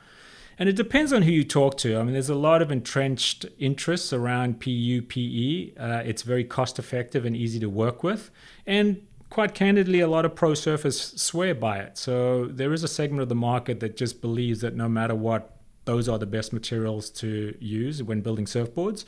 [0.57, 1.99] And it depends on who you talk to.
[1.99, 5.75] I mean, there's a lot of entrenched interests around PU, PE.
[5.77, 8.31] Uh, it's very cost effective and easy to work with.
[8.65, 11.99] And quite candidly, a lot of pro surfers swear by it.
[11.99, 15.55] So there is a segment of the market that just believes that no matter what,
[15.83, 19.05] those are the best materials to use when building surfboards.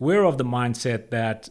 [0.00, 1.50] We're of the mindset that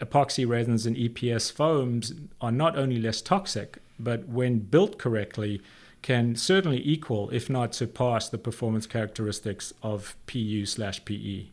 [0.00, 5.60] epoxy resins and EPS foams are not only less toxic, but when built correctly,
[6.02, 11.46] can certainly equal, if not surpass, the performance characteristics of PU slash PE.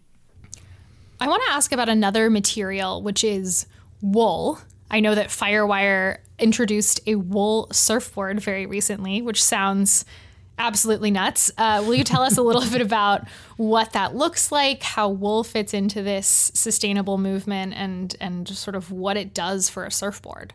[1.22, 3.66] I want to ask about another material, which is
[4.02, 4.60] wool.
[4.90, 10.04] I know that Firewire introduced a wool surfboard very recently, which sounds
[10.58, 11.50] absolutely nuts.
[11.58, 15.44] Uh, will you tell us a little bit about what that looks like, how wool
[15.44, 20.54] fits into this sustainable movement, and and sort of what it does for a surfboard?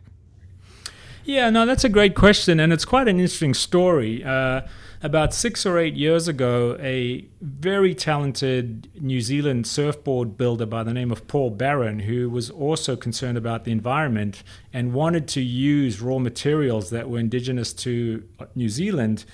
[1.26, 4.22] Yeah, no, that's a great question, and it's quite an interesting story.
[4.22, 4.60] Uh,
[5.02, 10.94] about six or eight years ago, a very talented New Zealand surfboard builder by the
[10.94, 16.00] name of Paul Barron, who was also concerned about the environment and wanted to use
[16.00, 18.22] raw materials that were indigenous to
[18.54, 19.24] New Zealand,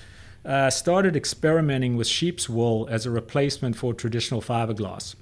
[0.45, 5.13] uh, started experimenting with sheep's wool as a replacement for traditional fiberglass.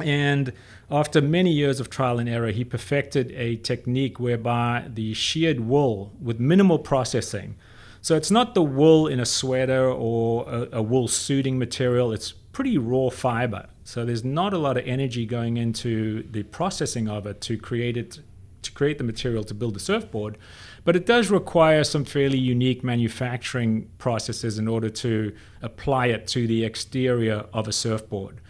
[0.00, 0.52] And
[0.90, 6.12] after many years of trial and error, he perfected a technique whereby the sheared wool
[6.20, 7.56] with minimal processing.
[8.00, 12.32] So it's not the wool in a sweater or a, a wool suiting material, it's
[12.32, 13.68] pretty raw fiber.
[13.84, 17.96] So there's not a lot of energy going into the processing of it to create
[17.96, 18.20] it
[18.62, 20.36] to create the material to build a surfboard,
[20.84, 26.46] but it does require some fairly unique manufacturing processes in order to apply it to
[26.48, 28.40] the exterior of a surfboard.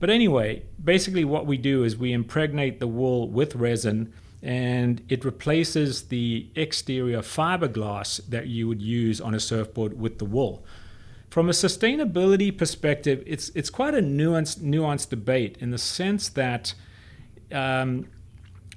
[0.00, 5.24] But anyway, basically, what we do is we impregnate the wool with resin and it
[5.24, 10.64] replaces the exterior fiberglass that you would use on a surfboard with the wool.
[11.28, 16.74] From a sustainability perspective, it's it's quite a nuanced nuanced debate in the sense that
[17.52, 18.06] um,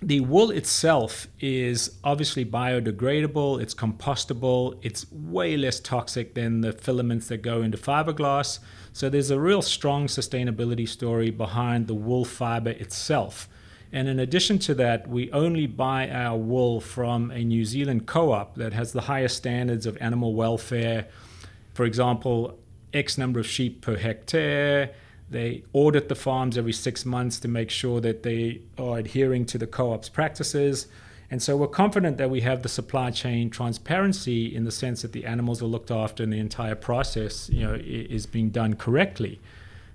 [0.08, 7.28] the wool itself is obviously biodegradable, it's compostable, it's way less toxic than the filaments
[7.28, 8.60] that go into fiberglass.
[8.92, 13.48] So there's a real strong sustainability story behind the wool fiber itself.
[13.92, 18.32] And in addition to that, we only buy our wool from a New Zealand co
[18.32, 21.08] op that has the highest standards of animal welfare.
[21.74, 22.58] For example,
[22.94, 24.92] X number of sheep per hectare.
[25.34, 29.58] They audit the farms every six months to make sure that they are adhering to
[29.58, 30.86] the co op's practices.
[31.32, 35.12] And so we're confident that we have the supply chain transparency in the sense that
[35.12, 39.42] the animals are looked after and the entire process you know, is being done correctly.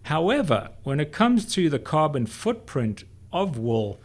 [0.03, 4.01] However, when it comes to the carbon footprint of wool,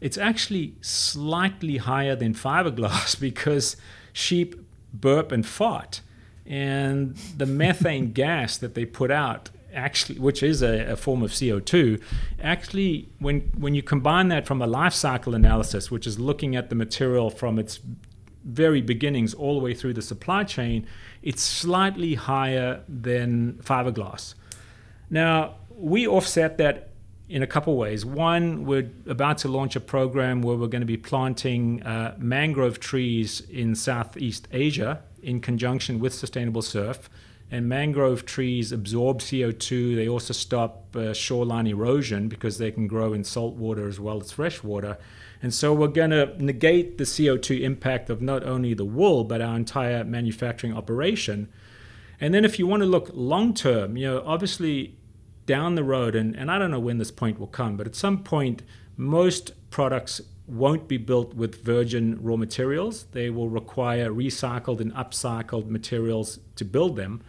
[0.00, 3.76] it's actually slightly higher than fiberglass because
[4.14, 4.54] sheep
[4.94, 6.00] burp and fart.
[6.46, 11.30] And the methane gas that they put out actually, which is a, a, form of
[11.30, 12.02] CO2,
[12.42, 16.68] actually, when when you combine that from a life cycle analysis, which is looking at
[16.68, 17.80] the material from its
[18.44, 20.86] very beginnings all the way through the supply chain,
[21.22, 24.34] it's slightly higher than fiberglass.
[25.10, 26.90] Now, we offset that
[27.28, 28.04] in a couple ways.
[28.04, 32.80] One, we're about to launch a program where we're going to be planting uh, mangrove
[32.80, 37.08] trees in Southeast Asia in conjunction with Sustainable Surf
[37.50, 39.96] And mangrove trees absorb CO2.
[39.96, 44.20] They also stop uh, shoreline erosion because they can grow in salt water as well
[44.20, 44.98] as fresh water.
[45.42, 49.40] And so we're going to negate the CO2 impact of not only the wool, but
[49.40, 51.48] our entire manufacturing operation.
[52.20, 54.96] And then if you want to look long term, you know, obviously
[55.46, 57.96] down the road, and, and I don't know when this point will come, but at
[57.96, 58.62] some point,
[58.96, 63.04] most products won't be built with virgin raw materials.
[63.12, 67.22] They will require recycled and upcycled materials to build them.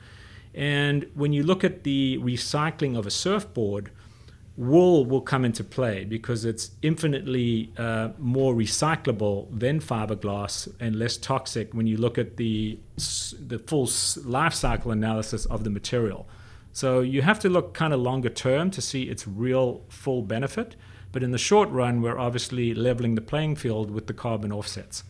[0.54, 3.92] And when you look at the recycling of a surfboard,
[4.58, 11.18] wool will come into play because it's infinitely uh, more recyclable than fiberglass and less
[11.18, 12.78] toxic when you look at the,
[13.40, 13.90] the full
[14.26, 16.28] life cycle analysis of the material.
[16.74, 20.76] So you have to look kind of longer term to see its real full benefit.
[21.12, 25.04] But in the short run, we're obviously leveling the playing field with the carbon offsets.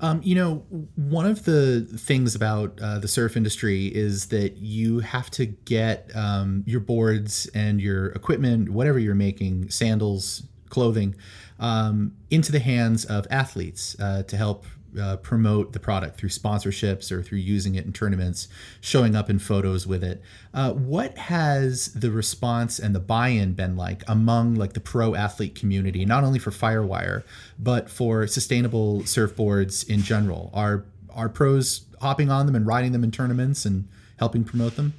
[0.00, 0.56] Um, you know,
[0.96, 6.10] one of the things about uh, the surf industry is that you have to get
[6.14, 11.14] um, your boards and your equipment, whatever you're making, sandals, clothing,
[11.58, 14.66] um, into the hands of athletes uh, to help
[14.98, 18.48] uh, promote the product through sponsorships or through using it in tournaments,
[18.80, 20.22] showing up in photos with it.
[20.54, 25.54] Uh, what has the response and the buy-in been like among like the pro athlete
[25.54, 27.22] community, not only for Firewire
[27.58, 30.50] but for sustainable surfboards in general?
[30.52, 34.94] Are are pros hopping on them and riding them in tournaments and helping promote them?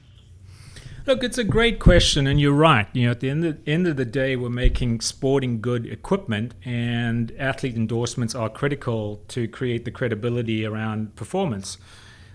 [1.08, 2.86] Look, it's a great question, and you're right.
[2.92, 6.54] You know, at the end of, end of the day, we're making sporting good equipment,
[6.66, 11.78] and athlete endorsements are critical to create the credibility around performance.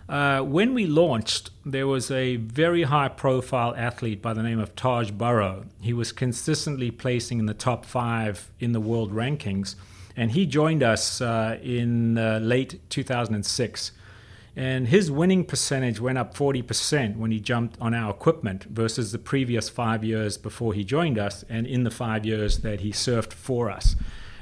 [0.09, 4.75] Uh, when we launched, there was a very high profile athlete by the name of
[4.75, 5.67] Taj Burrow.
[5.83, 9.75] He was consistently placing in the top five in the world rankings,
[10.17, 13.93] and he joined us uh, in uh, late 2006.
[14.55, 19.19] And his winning percentage went up 40% when he jumped on our equipment versus the
[19.19, 23.33] previous five years before he joined us and in the five years that he surfed
[23.33, 23.97] for us.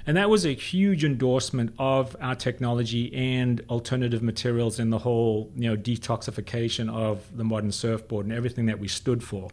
[0.06, 5.52] And that was a huge endorsement of our technology and alternative materials in the whole,
[5.54, 9.50] you know, detoxification of the modern surfboard and everything that we stood for.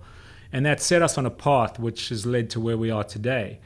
[0.52, 3.60] And that set us on a path which has led to where we are today.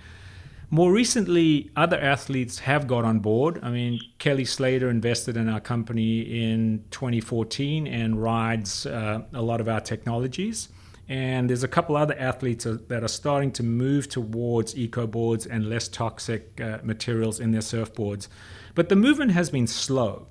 [0.73, 3.59] More recently, other athletes have got on board.
[3.61, 9.59] I mean, Kelly Slater invested in our company in 2014 and rides uh, a lot
[9.59, 10.69] of our technologies.
[11.09, 15.67] And there's a couple other athletes that are starting to move towards eco boards and
[15.67, 18.29] less toxic uh, materials in their surfboards.
[18.73, 20.27] But the movement has been slow.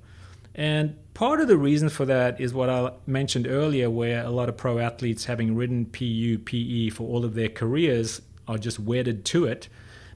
[0.54, 4.48] And part of the reason for that is what I mentioned earlier, where a lot
[4.48, 9.26] of pro athletes, having ridden PU, PE for all of their careers, are just wedded
[9.26, 9.68] to it.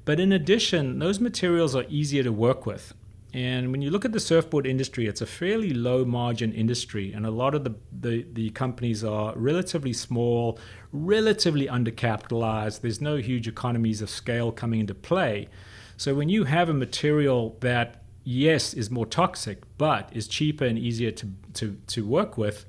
[0.05, 2.93] But in addition, those materials are easier to work with.
[3.33, 7.27] And when you look at the surfboard industry, it's a fairly low margin industry, and
[7.27, 10.57] a lot of the, the, the, companies are relatively small,
[10.93, 12.81] relatively undercapitalized.
[12.81, 15.49] There's no huge economies of scale coming into play.
[15.97, 20.79] So when you have a material that, yes, is more toxic, but is cheaper and
[20.79, 22.64] easier to, to, to work with,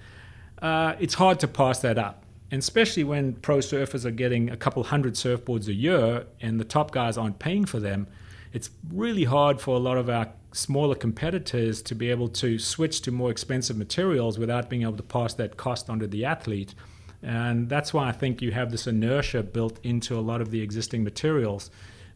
[0.64, 4.58] uh, it's hard to pass that up and especially when pro surfers are getting a
[4.58, 8.08] couple hundred surfboards a year and the top guys aren't paying for them,
[8.54, 13.02] it's really hard for a lot of our smaller competitors to be able to switch
[13.02, 16.74] to more expensive materials without being able to pass that cost onto the athlete.
[17.22, 20.62] And that's why I think you have this inertia built into a lot of the
[20.62, 21.72] existing materials.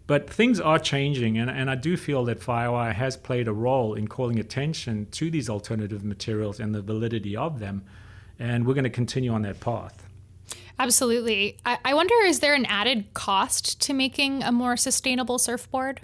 [0.08, 3.94] But things are changing, and, and I do feel that Firewire has played a role
[3.94, 7.84] in calling attention to these alternative materials and the validity of them.
[8.40, 10.09] And we're going to continue on that path.
[10.80, 11.58] Absolutely.
[11.66, 16.02] I, I wonder is there an added cost to making a more sustainable surfboard?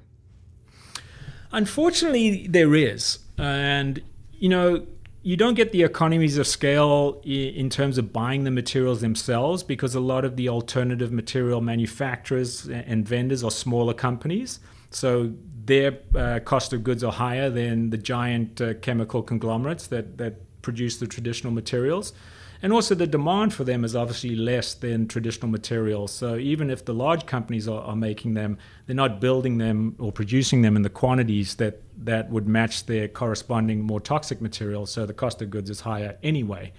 [1.51, 3.19] Unfortunately, there is.
[3.37, 4.01] And,
[4.33, 4.85] you know,
[5.23, 9.95] you don't get the economies of scale in terms of buying the materials themselves because
[9.95, 14.59] a lot of the alternative material manufacturers and vendors are smaller companies.
[14.91, 15.33] So
[15.65, 20.61] their uh, cost of goods are higher than the giant uh, chemical conglomerates that, that
[20.61, 22.13] produce the traditional materials.
[22.61, 26.11] And also, the demand for them is obviously less than traditional materials.
[26.11, 30.11] So, even if the large companies are, are, making them, they're not building them or
[30.11, 34.91] producing them in the quantities that, that would match their corresponding more toxic materials.
[34.91, 36.73] So, the cost of goods is higher anyway.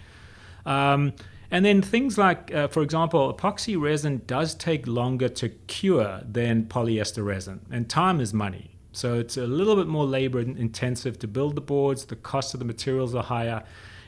[0.65, 1.13] Um,
[1.51, 6.65] and then things like, uh, for example, epoxy resin does take longer to cure than
[6.65, 8.73] polyester resin, and time is money.
[8.93, 12.61] So, it's a little bit more labor intensive to build the boards, the cost of
[12.61, 13.63] the materials are higher.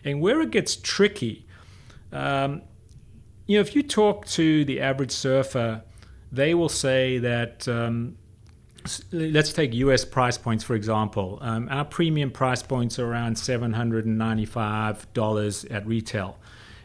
[0.05, 1.45] And where it gets tricky
[2.13, 2.63] um,
[3.47, 5.83] you know, if you talk to the average surfer,
[6.31, 7.67] they will say that.
[7.69, 8.17] Um,
[9.13, 11.39] let's take US price points for example.
[11.43, 16.39] Um, our premium price points are around $795 at retail.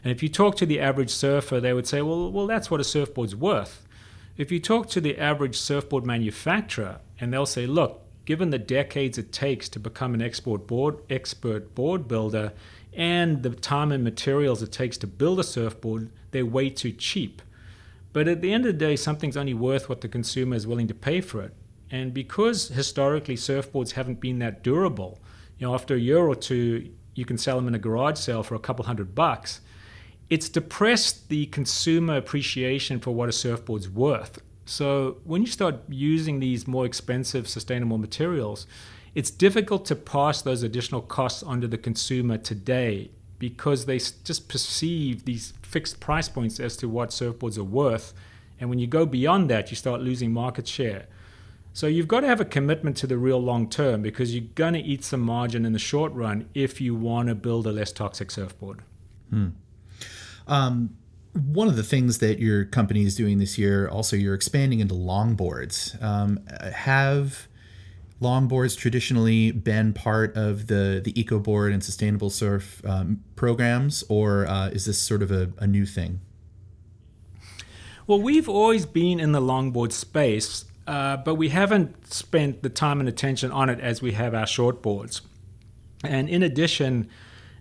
[0.03, 2.81] And if you talk to the average surfer, they would say, well, well, that's what
[2.81, 3.87] a surfboard's worth.
[4.35, 9.17] If you talk to the average surfboard manufacturer, and they'll say, look, given the decades
[9.17, 12.51] it takes to become an export board, expert board builder
[12.95, 17.41] and the time and materials it takes to build a surfboard, they're way too cheap.
[18.11, 20.87] But at the end of the day, something's only worth what the consumer is willing
[20.87, 21.53] to pay for it.
[21.89, 25.19] And because historically surfboards haven't been that durable,
[25.57, 28.43] you know, after a year or two, you can sell them in a garage sale
[28.43, 29.61] for a couple hundred bucks.
[30.29, 34.41] It's depressed the consumer appreciation for what a surfboard's worth.
[34.65, 38.65] So when you start using these more expensive sustainable materials,
[39.15, 45.25] it's difficult to pass those additional costs onto the consumer today because they just perceive
[45.25, 48.13] these fixed price points as to what surfboards are worth.
[48.59, 51.07] And when you go beyond that, you start losing market share.
[51.73, 54.73] So you've got to have a commitment to the real long term because you're going
[54.73, 57.91] to eat some margin in the short run if you want to build a less
[57.91, 58.81] toxic surfboard.
[59.29, 59.49] Hmm.
[60.47, 60.95] Um,
[61.33, 64.93] one of the things that your company is doing this year, also you're expanding into
[64.93, 66.01] longboards.
[66.01, 66.39] Um,
[66.75, 67.47] have
[68.23, 74.47] longboards traditionally been part of the the eco board and sustainable surf um, programs, or
[74.47, 76.21] uh, is this sort of a, a new thing?
[78.07, 82.99] Well, we've always been in the longboard space, uh, but we haven't spent the time
[82.99, 85.21] and attention on it as we have our shortboards.
[86.03, 87.09] And in addition,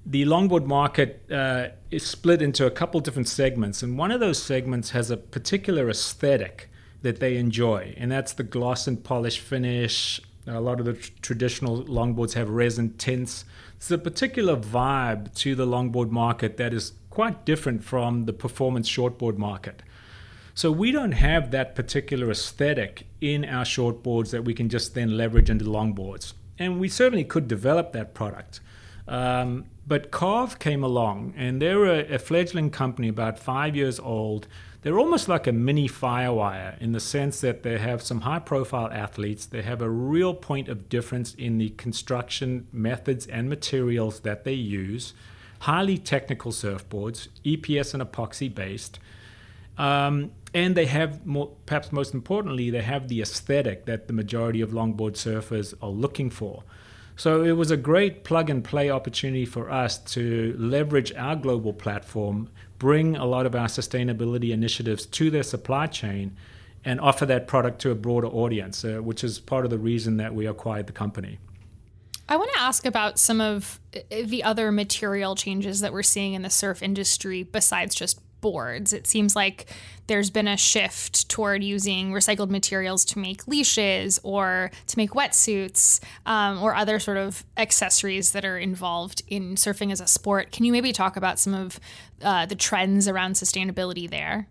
[0.04, 4.42] the longboard market uh, is split into a couple different segments, and one of those
[4.42, 6.68] segments has a particular aesthetic
[7.02, 10.20] that they enjoy, and that's the gloss and polish finish.
[10.46, 13.44] A lot of the tr- traditional longboards have resin tints.
[13.76, 18.88] It's a particular vibe to the longboard market that is quite different from the performance
[18.88, 19.82] shortboard market.
[20.54, 25.16] So we don't have that particular aesthetic in our shortboards that we can just then
[25.16, 26.34] leverage into longboards.
[26.58, 28.60] And we certainly could develop that product.
[29.08, 34.46] Um, but Carve came along, and they're a, a, fledgling company, about five years old.
[34.82, 38.90] They're almost like a mini Firewire in the sense that they have some high profile
[38.92, 39.46] athletes.
[39.46, 44.54] They have a real point of difference in the construction methods and materials that they
[44.54, 45.14] use.
[45.60, 48.98] Highly technical surfboards, EPS and epoxy based.
[49.78, 54.60] Um, and they have, more, perhaps most importantly, they have the aesthetic that the majority
[54.60, 56.64] of longboard surfers are looking for.
[57.16, 61.72] So it was a great plug and play opportunity for us to leverage our global
[61.72, 62.48] platform,
[62.82, 66.36] bring a lot of our sustainability initiatives to their supply chain,
[66.84, 70.16] and offer that product to a broader audience, uh, which is part of the reason
[70.16, 71.38] that we acquired the company.
[72.28, 76.34] I want to ask about some of uh, the other material changes that we're seeing
[76.34, 78.92] in the surf industry besides just boards.
[78.92, 79.66] It seems like
[80.08, 86.00] there's been a shift toward using recycled materials to make leashes or to make wetsuits
[86.26, 90.52] um, or other sort of accessories that are involved in surfing as a sport.
[90.52, 91.80] Can you maybe talk about some of
[92.20, 94.48] uh, the trends around sustainability there?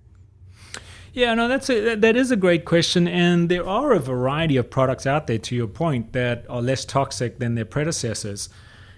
[1.14, 4.70] Yeah, no, that's a, that is a great question, and there are a variety of
[4.70, 5.38] products out there.
[5.40, 8.48] To your point, that are less toxic than their predecessors.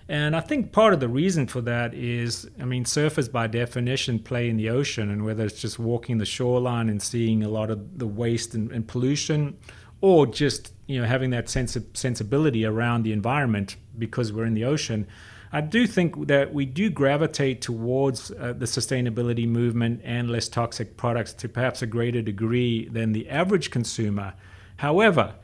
[0.09, 4.19] And I think part of the reason for that is, I mean, surfers by definition
[4.19, 7.69] play in the ocean, and whether it's just walking the shoreline and seeing a lot
[7.69, 9.57] of the waste and, and pollution,
[10.01, 14.53] or just you know having that sense of sensibility around the environment because we're in
[14.53, 15.07] the ocean,
[15.53, 20.97] I do think that we do gravitate towards uh, the sustainability movement and less toxic
[20.97, 24.33] products to perhaps a greater degree than the average consumer.
[24.77, 25.35] However,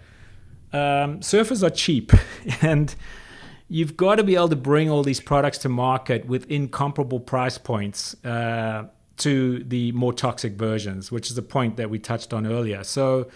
[0.73, 2.11] um, surfers are cheap,
[2.61, 2.93] and
[3.69, 7.57] you've got to be able to bring all these products to market with incomparable price
[7.57, 12.47] points uh, to the more toxic versions, which is a point that we touched on
[12.47, 12.83] earlier.
[12.83, 13.29] So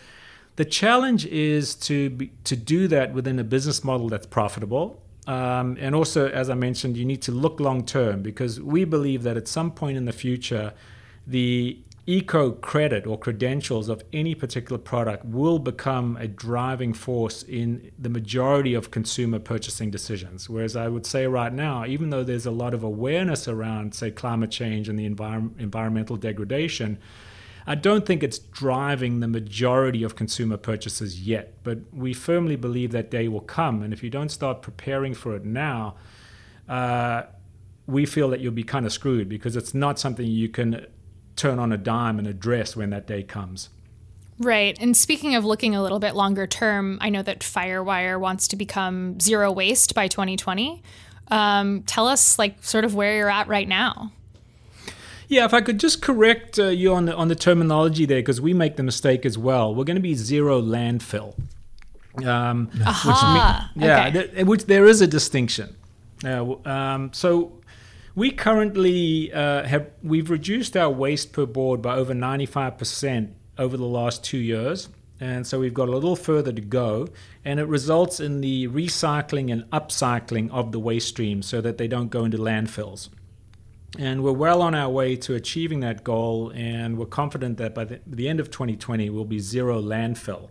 [0.55, 5.01] the challenge is to be, to do that within a business model that's profitable.
[5.27, 9.23] Um, and also, as I mentioned, you need to look long term because we believe
[9.23, 10.73] that at some point in the future,
[11.27, 17.91] the eco credit or credentials of any particular product will become a driving force in
[17.97, 20.49] the majority of consumer purchasing decisions.
[20.49, 24.11] Whereas I would say right now, even though there's a lot of awareness around, say,
[24.11, 26.97] climate change and the envir- environmental degradation,
[27.65, 31.53] I don't think it's driving the majority of consumer purchases yet.
[31.63, 33.81] But we firmly believe that day will come.
[33.81, 35.95] And if you don't start preparing for it now,
[36.67, 37.23] uh,
[37.87, 40.85] we feel that you'll be kind of screwed because it's not something you can
[41.35, 43.69] turn on a dime and address when that day comes.
[44.39, 44.77] Right.
[44.79, 48.55] And speaking of looking a little bit longer term, I know that Firewire wants to
[48.55, 50.81] become zero waste by 2020.
[51.29, 54.11] Um, tell us, like, sort of where you're at right now.
[55.27, 58.41] Yeah, if I could just correct uh, you on the on the terminology there, because
[58.41, 59.73] we make the mistake as well.
[59.73, 61.35] We're going to be zero landfill.
[62.23, 63.71] Um, Aha.
[63.73, 64.27] Which, yeah, okay.
[64.27, 65.75] th- which there is a distinction.
[66.23, 67.53] Uh, um, so
[68.15, 73.85] We currently uh, have we've reduced our waste per board by over 95% over the
[73.85, 74.89] last two years.
[75.19, 77.07] And so we've got a little further to go,
[77.45, 81.87] and it results in the recycling and upcycling of the waste streams so that they
[81.87, 83.09] don't go into landfills.
[83.97, 87.85] And we're well on our way to achieving that goal, and we're confident that by
[87.85, 90.49] the, the end of 2020, we'll be zero landfill.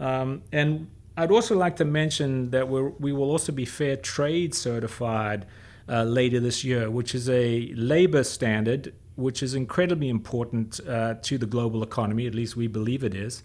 [0.00, 4.54] Um, and I'd also like to mention that we're, we will also be fair trade
[4.54, 5.46] certified
[5.88, 11.38] uh, later this year, which is a labor standard which is incredibly important uh, to
[11.38, 13.42] the global economy, at least we believe it is.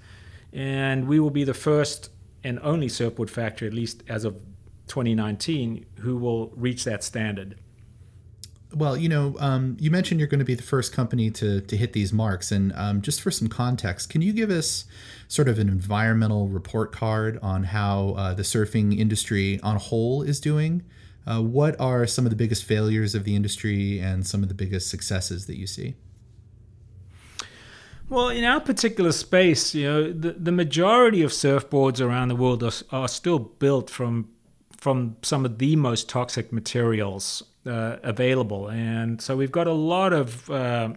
[0.51, 2.11] And we will be the first
[2.43, 4.35] and only surfboard factory, at least as of
[4.87, 7.57] 2019, who will reach that standard.
[8.71, 11.77] Well, you know, um, you mentioned you're going to be the first company to to
[11.77, 14.85] hit these marks, and um, just for some context, can you give us
[15.27, 20.39] sort of an environmental report card on how uh, the surfing industry on whole is
[20.39, 20.83] doing?
[21.25, 24.55] Uh, what are some of the biggest failures of the industry and some of the
[24.55, 25.95] biggest successes that you see?
[28.09, 32.61] Well, in our particular space, you know, the, the majority of surfboards around the world
[32.61, 34.29] are, are still built from
[34.77, 38.67] from some of the most toxic materials uh, available.
[38.67, 40.89] And so we've got a lot of uh,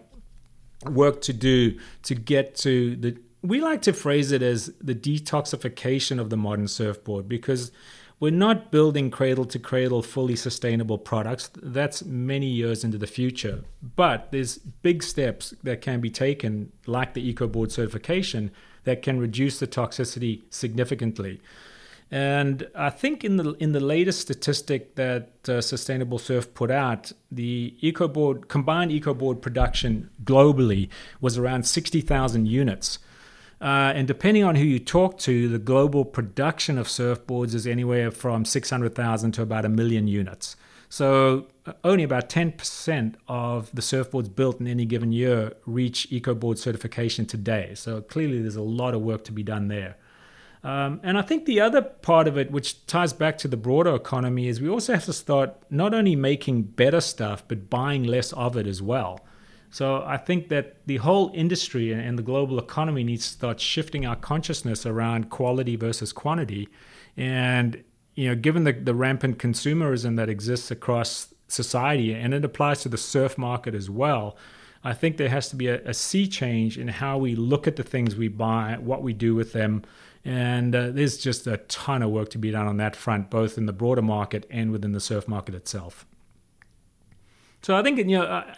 [0.85, 3.17] work to do to get to the.
[3.41, 7.71] We like to phrase it as the detoxification of the modern surfboard because
[8.19, 11.51] we're not building cradle to cradle fully sustainable products.
[11.55, 13.63] That's many years into the future.
[13.95, 18.51] But there's big steps that can be taken, like the EcoBoard certification,
[18.85, 21.41] that can reduce the toxicity significantly.
[22.09, 27.11] And I think in the in the latest statistic that uh, Sustainable Surf put out,
[27.29, 30.87] the EcoBoard combined EcoBoard production globally
[31.19, 32.99] was around 60,000 units.
[33.59, 38.11] Uh, and depending on who you talk to, the global production of surfboards is anywhere
[38.11, 40.55] from 600,000 to about a million units.
[40.89, 46.57] So uh, only about 10% of the surfboards built in any given year reach EcoBoard
[46.57, 47.73] certification today.
[47.75, 49.97] So clearly there's a lot of work to be done there.
[50.63, 53.95] Um, and I think the other part of it, which ties back to the broader
[53.95, 58.33] economy, is we also have to start not only making better stuff, but buying less
[58.33, 59.19] of it as well.
[59.69, 64.05] So I think that the whole industry and the global economy needs to start shifting
[64.05, 66.69] our consciousness around quality versus quantity.
[67.15, 67.83] And
[68.15, 72.89] you know, given the, the rampant consumerism that exists across society, and it applies to
[72.89, 74.35] the surf market as well,
[74.83, 77.75] I think there has to be a, a sea change in how we look at
[77.75, 79.83] the things we buy, what we do with them.
[80.25, 83.57] And uh, there's just a ton of work to be done on that front, both
[83.57, 86.05] in the broader market and within the surf market itself.
[87.61, 88.55] So I think, you know, uh,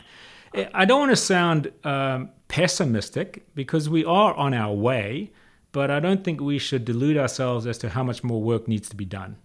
[0.54, 5.32] I don't want to sound um, pessimistic because we are on our way,
[5.72, 8.90] but I don't think we should delude ourselves as to how much more work needs
[8.90, 9.38] to be done.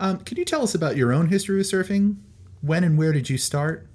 [0.00, 2.16] Um, can you tell us about your own history with surfing?
[2.60, 3.86] When and where did you start?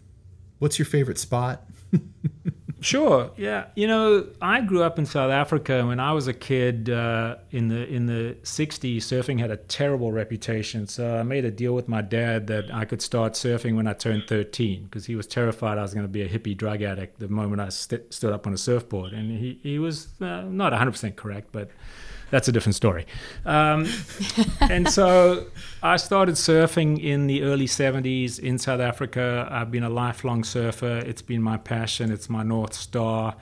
[0.59, 1.63] What's your favorite spot?
[2.83, 3.31] Sure.
[3.37, 3.67] Yeah.
[3.75, 5.85] You know, I grew up in South Africa.
[5.85, 10.11] When I was a kid uh, in the in the '60s, surfing had a terrible
[10.11, 10.87] reputation.
[10.87, 13.93] So I made a deal with my dad that I could start surfing when I
[13.93, 17.19] turned 13 because he was terrified I was going to be a hippie drug addict
[17.19, 19.13] the moment I st- stood up on a surfboard.
[19.13, 21.69] And he he was uh, not 100% correct, but
[22.33, 23.05] that's a different story.
[23.45, 23.87] Um,
[24.59, 25.45] and so
[25.83, 29.47] I started surfing in the early 70s in South Africa.
[29.51, 30.97] I've been a lifelong surfer.
[31.05, 33.35] It's been my passion, it's my North Star.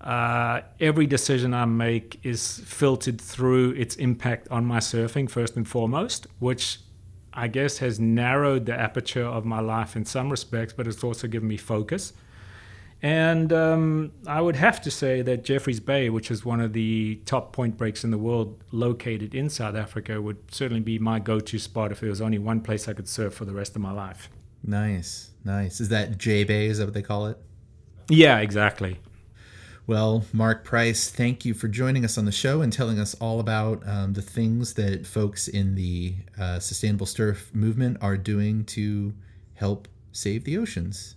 [0.00, 5.68] Uh, every decision I make is filtered through its impact on my surfing, first and
[5.68, 6.78] foremost, which
[7.34, 11.28] I guess has narrowed the aperture of my life in some respects, but it's also
[11.28, 12.14] given me focus.
[13.02, 17.16] And um, I would have to say that Jeffreys Bay, which is one of the
[17.26, 21.40] top point breaks in the world located in South Africa, would certainly be my go
[21.40, 23.82] to spot if there was only one place I could surf for the rest of
[23.82, 24.30] my life.
[24.62, 25.80] Nice, nice.
[25.80, 26.66] Is that J Bay?
[26.66, 27.38] Is that what they call it?
[28.08, 29.00] Yeah, exactly.
[29.84, 33.40] Well, Mark Price, thank you for joining us on the show and telling us all
[33.40, 39.12] about um, the things that folks in the uh, sustainable surf movement are doing to
[39.54, 41.16] help save the oceans.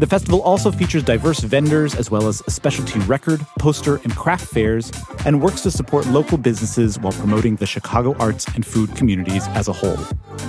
[0.00, 4.90] The festival also features diverse vendors as well as specialty record, poster, and craft fairs,
[5.26, 9.68] and works to support local businesses while promoting the Chicago arts and food communities as
[9.68, 9.98] a whole.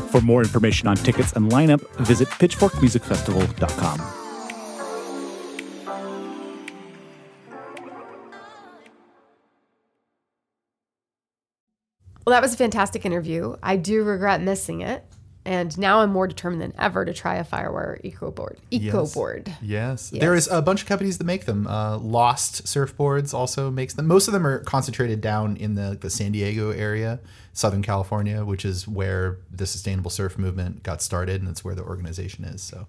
[0.09, 3.99] For more information on tickets and lineup, visit pitchforkmusicfestival.com.
[12.25, 13.57] Well, that was a fantastic interview.
[13.61, 15.03] I do regret missing it.
[15.43, 18.59] And now I'm more determined than ever to try a Firewire Eco board.
[18.69, 19.13] Eco Yes.
[19.13, 19.51] board.
[19.61, 20.09] Yes.
[20.11, 21.65] There is a bunch of companies that make them.
[21.65, 24.05] Uh, Lost Surfboards also makes them.
[24.05, 27.19] Most of them are concentrated down in the, the San Diego area,
[27.53, 31.83] Southern California, which is where the sustainable surf movement got started, and it's where the
[31.83, 32.61] organization is.
[32.61, 32.85] So,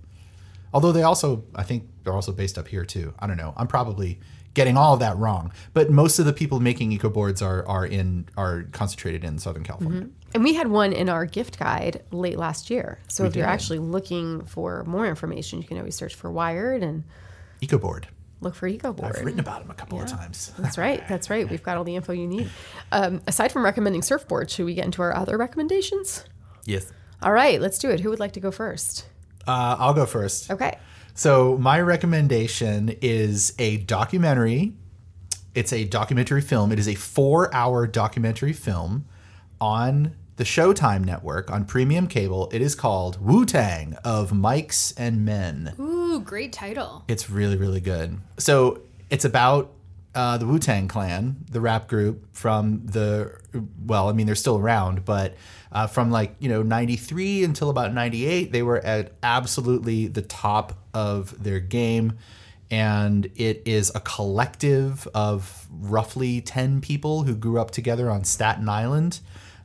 [0.74, 3.14] although they also, I think they're also based up here too.
[3.18, 3.54] I don't know.
[3.56, 4.20] I'm probably
[4.54, 7.86] getting all of that wrong, but most of the people making eco boards are are
[7.86, 10.08] in are concentrated in Southern California.
[10.34, 12.98] And we had one in our gift guide late last year.
[13.08, 16.82] So We if you're actually looking for more information, you can always search for Wired
[16.82, 17.04] and
[17.60, 18.08] Eco board.
[18.40, 20.52] look for Eco I've written about them a couple of times.
[20.58, 21.02] That's right.
[21.08, 21.48] That's right.
[21.48, 22.50] We've got all the info you need.
[22.90, 26.24] Um, aside from recommending surfboards, should we get into our other recommendations?
[26.64, 26.92] Yes.
[27.22, 28.00] All right, let's do it.
[28.00, 29.06] Who would like to go first?
[29.46, 30.50] Uh, I'll go first.
[30.50, 30.76] Okay.
[31.14, 34.72] So my recommendation is a documentary.
[35.54, 36.72] It's a documentary film.
[36.72, 39.04] It is a four-hour documentary film
[39.60, 42.50] on the Showtime network on premium cable.
[42.52, 45.72] It is called Wu Tang of Mics and Men.
[45.78, 47.04] Ooh, great title.
[47.06, 48.18] It's really, really good.
[48.38, 49.70] So it's about
[50.16, 53.38] uh, the Wu Tang Clan, the rap group from the,
[53.86, 55.36] well, I mean, they're still around, but
[55.70, 60.76] uh, from like, you know, 93 until about 98, they were at absolutely the top
[60.92, 62.18] of their game.
[62.68, 68.68] And it is a collective of roughly 10 people who grew up together on Staten
[68.68, 69.20] Island.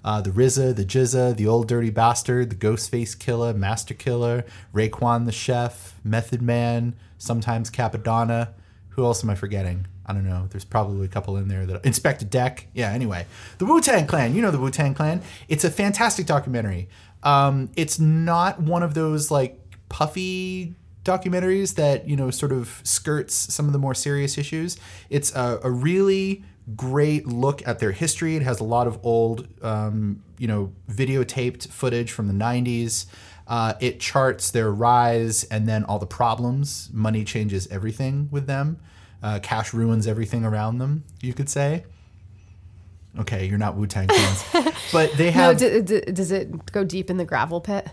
[0.07, 5.25] Uh, the RZA, the GZA, the Old Dirty Bastard, the Ghostface Killah, Masta Killa, Raekwon
[5.25, 8.53] the Chef, Method Man, sometimes Cappadonna.
[8.91, 9.85] Who else am I forgetting?
[10.05, 10.47] I don't know.
[10.49, 12.67] There's probably a couple in there that Inspectah Deck.
[12.73, 12.93] Yeah.
[12.93, 13.25] Anyway,
[13.57, 14.33] the Wu Tang Clan.
[14.33, 15.21] You know the Wu Tang Clan.
[15.49, 16.87] It's a fantastic documentary.
[17.21, 23.35] Um, it's not one of those like puffy documentaries that you know sort of skirts
[23.53, 24.77] some of the more serious issues.
[25.09, 26.45] It's a, a really
[26.75, 28.35] great look at their history.
[28.35, 33.05] It has a lot of old, um, you know, videotaped footage from the '90s.
[33.47, 36.89] Uh, it charts their rise and then all the problems.
[36.91, 38.77] Money changes everything with them.
[39.23, 41.03] Uh, cash ruins everything around them.
[41.21, 41.85] You could say.
[43.17, 44.43] Okay, you're not Wu Tang fans,
[44.91, 45.57] but they No, have.
[45.57, 47.87] d- d- does it go deep in the gravel pit?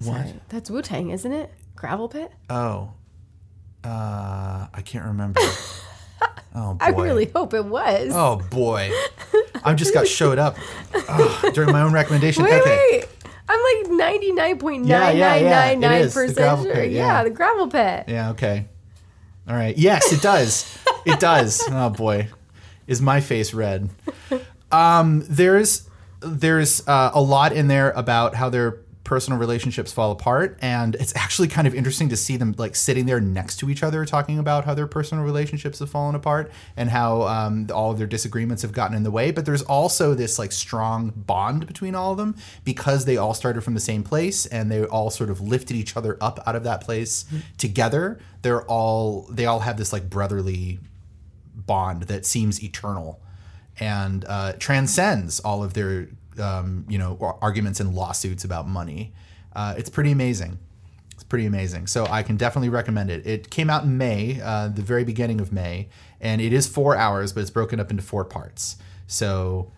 [0.00, 0.26] what?
[0.26, 0.34] Sorry.
[0.50, 1.50] That's Wu Tang, isn't it?
[1.74, 2.30] Gravel pit?
[2.50, 2.92] Oh,
[3.82, 5.40] uh, I can't remember.
[6.58, 6.84] Oh boy.
[6.84, 8.12] I really hope it was.
[8.14, 8.90] Oh boy,
[9.62, 10.56] I just got showed up
[11.08, 12.44] Ugh, during my own recommendation.
[12.44, 13.08] wait, okay, wait.
[13.48, 16.64] I'm like ninety nine point Yeah, nine yeah, yeah, nine it nine is, the gravel
[16.64, 16.74] percent.
[16.82, 17.24] pit, Yeah, yeah.
[17.24, 18.04] the gravel pit.
[18.08, 18.66] yeah, okay,
[19.48, 19.76] all right.
[19.76, 20.78] Yes, it does.
[21.04, 21.62] It does.
[21.70, 22.28] Oh boy,
[22.86, 23.90] is my face red?
[24.72, 25.88] Um, there's
[26.20, 31.14] there's uh, a lot in there about how their personal relationships fall apart and it's
[31.14, 34.36] actually kind of interesting to see them like sitting there next to each other talking
[34.36, 38.62] about how their personal relationships have fallen apart and how um, all of their disagreements
[38.62, 39.30] have gotten in the way.
[39.30, 42.34] But there's also this like strong bond between all of them
[42.64, 45.96] because they all started from the same place and they all sort of lifted each
[45.96, 47.26] other up out of that place
[47.58, 48.18] together.
[48.42, 50.80] They're all they all have this like brotherly
[51.54, 53.20] bond that seems eternal
[53.78, 56.08] and uh, transcends all of their
[56.38, 59.12] um, you know arguments and lawsuits about money.
[59.54, 60.58] Uh, it's pretty amazing.
[61.14, 61.86] It's pretty amazing.
[61.86, 63.26] So I can definitely recommend it.
[63.26, 65.88] It came out in May, uh, the very beginning of May,
[66.20, 68.76] and it is four hours, but it's broken up into four parts.
[69.06, 69.72] So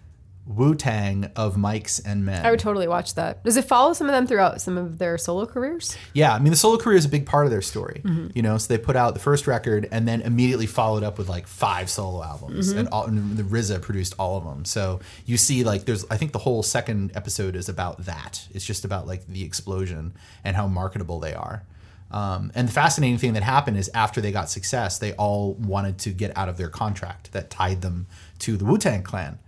[0.48, 2.44] Wu Tang of Mics and Men.
[2.44, 3.44] I would totally watch that.
[3.44, 5.96] Does it follow some of them throughout some of their solo careers?
[6.14, 8.02] Yeah, I mean the solo career is a big part of their story.
[8.34, 11.28] You know, so they put out the first record and then immediately followed up with
[11.28, 14.64] like five solo albums, and, all, and the RZA produced all of them.
[14.64, 18.46] So you see, like, there's I think the whole second episode is about that.
[18.52, 21.62] It's just about like the explosion and how marketable they are.
[22.10, 25.98] Um, and the fascinating thing that happened is after they got success, they all wanted
[25.98, 28.06] to get out of their contract that tied them
[28.40, 29.38] to the Wu Tang Clan.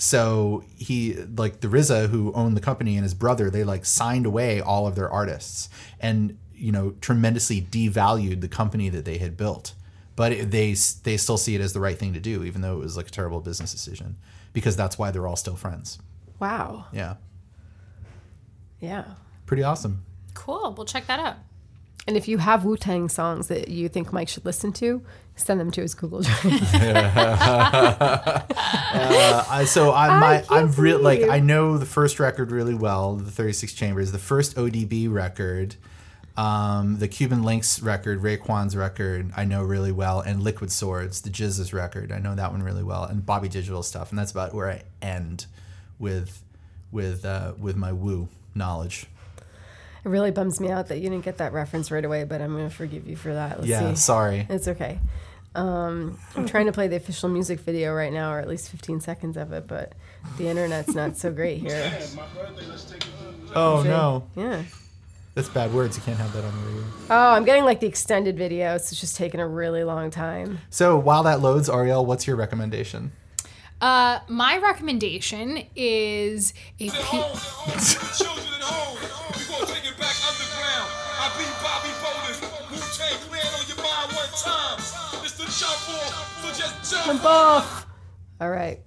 [0.00, 4.26] So he like the RZA who owned the company and his brother they like signed
[4.26, 5.68] away all of their artists
[5.98, 9.74] and you know tremendously devalued the company that they had built.
[10.14, 12.74] But it, they they still see it as the right thing to do even though
[12.74, 14.16] it was like a terrible business decision
[14.52, 15.98] because that's why they're all still friends.
[16.38, 16.86] Wow.
[16.92, 17.16] Yeah.
[18.78, 19.04] Yeah.
[19.46, 20.04] Pretty awesome.
[20.34, 20.74] Cool.
[20.76, 21.36] We'll check that out.
[22.08, 25.02] And if you have Wu Tang songs that you think Mike should listen to,
[25.36, 26.42] send them to his Google Drive.
[28.90, 31.22] Uh, I- so I, my, can't I'm real like.
[31.22, 34.12] I know the first record really well, the 36 Chambers.
[34.12, 35.76] The first ODB record,
[36.36, 41.30] Um, the Cuban Linx record, Raekwon's record, I know really well, and Liquid Swords, the
[41.30, 44.54] GZA's record, I know that one really well, and Bobby Digital stuff, and that's about
[44.54, 45.44] where I end
[45.98, 46.42] with
[46.90, 49.06] with uh, with my woo knowledge.
[50.04, 52.52] It really bums me out that you didn't get that reference right away, but I'm
[52.54, 53.58] going to forgive you for that.
[53.58, 53.96] Let's yeah, see.
[53.96, 54.46] sorry.
[54.48, 54.98] It's okay.
[55.54, 59.00] Um, I'm trying to play the official music video right now, or at least 15
[59.00, 59.92] seconds of it, but
[60.36, 61.92] the internet's not so great here.
[63.54, 64.62] Oh no, Yeah.
[65.34, 65.96] that's bad words.
[65.96, 66.84] You can't have that on the radio.
[67.08, 68.76] Oh, I'm getting like the extended video.
[68.76, 70.58] So it's just taking a really long time.
[70.68, 73.10] So while that loads, Arielle, what's your recommendation?
[73.80, 76.90] Uh, my recommendation is a.
[76.90, 77.22] P-
[85.58, 87.86] jump off, just jump Jump.
[88.40, 88.80] All right.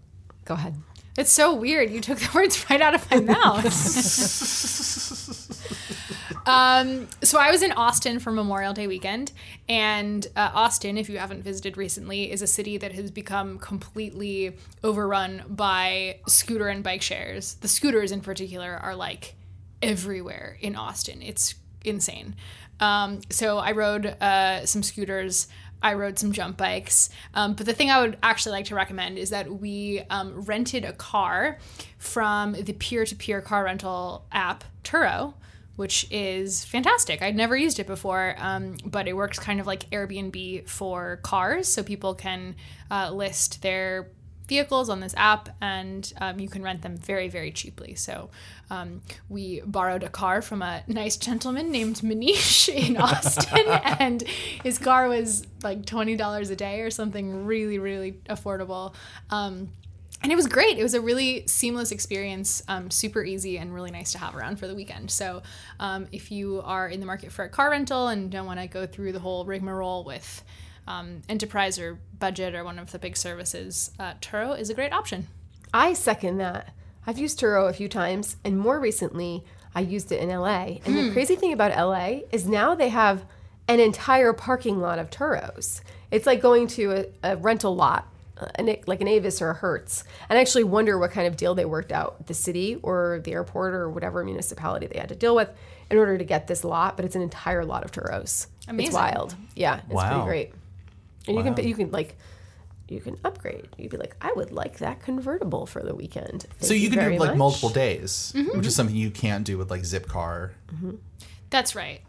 [0.45, 0.75] Go ahead.
[1.17, 1.91] It's so weird.
[1.91, 3.65] You took the words right out of my mouth.
[6.47, 9.33] um, so I was in Austin for Memorial Day weekend,
[9.67, 14.55] and uh, Austin, if you haven't visited recently, is a city that has become completely
[14.83, 17.55] overrun by scooter and bike shares.
[17.55, 19.35] The scooters, in particular, are like
[19.81, 21.21] everywhere in Austin.
[21.21, 22.35] It's insane.
[22.79, 25.47] Um, so I rode uh, some scooters.
[25.81, 27.09] I rode some jump bikes.
[27.33, 30.85] Um, but the thing I would actually like to recommend is that we um, rented
[30.85, 31.57] a car
[31.97, 35.33] from the peer to peer car rental app Turo,
[35.75, 37.21] which is fantastic.
[37.21, 41.67] I'd never used it before, um, but it works kind of like Airbnb for cars.
[41.67, 42.55] So people can
[42.89, 44.09] uh, list their
[44.51, 48.29] vehicles on this app and um, you can rent them very very cheaply so
[48.69, 53.65] um, we borrowed a car from a nice gentleman named manish in austin
[53.99, 54.23] and
[54.61, 58.93] his car was like $20 a day or something really really affordable
[59.29, 59.69] um,
[60.23, 60.77] and it was great.
[60.77, 64.59] It was a really seamless experience, um, super easy, and really nice to have around
[64.59, 65.09] for the weekend.
[65.09, 65.41] So,
[65.79, 68.67] um, if you are in the market for a car rental and don't want to
[68.67, 70.43] go through the whole rigmarole with
[70.87, 74.93] um, enterprise or budget or one of the big services, uh, Turo is a great
[74.93, 75.27] option.
[75.73, 76.73] I second that.
[77.07, 80.77] I've used Turo a few times, and more recently, I used it in LA.
[80.85, 83.25] And the crazy thing about LA is now they have
[83.67, 85.81] an entire parking lot of Turos.
[86.11, 88.07] It's like going to a, a rental lot,
[88.55, 91.55] an, like an Avis or a Hertz, and I actually wonder what kind of deal
[91.55, 95.35] they worked out, the city or the airport or whatever municipality they had to deal
[95.35, 95.49] with
[95.89, 96.97] in order to get this lot.
[96.97, 98.47] But it's an entire lot of Turos.
[98.67, 98.87] Amazing.
[98.87, 99.35] It's wild.
[99.55, 100.09] Yeah, it's Wow.
[100.09, 100.53] pretty great.
[101.27, 102.17] And you can you can like
[102.87, 103.69] you can upgrade.
[103.77, 106.45] You'd be like, I would like that convertible for the weekend.
[106.59, 109.45] so Thank you can very do like much." multiple days, which is something you can't
[109.45, 110.51] do with like Zipcar.
[111.49, 112.01] That's right.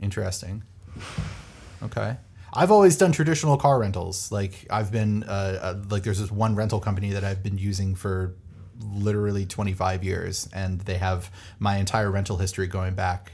[0.00, 0.62] Interesting.
[1.82, 2.16] Okay.
[2.54, 4.30] I've always done traditional car rentals.
[4.30, 7.94] Like I've been uh, uh, like there's this one rental company that I've been using
[7.94, 8.34] for
[8.84, 13.32] literally 25 years and they have my entire rental history going back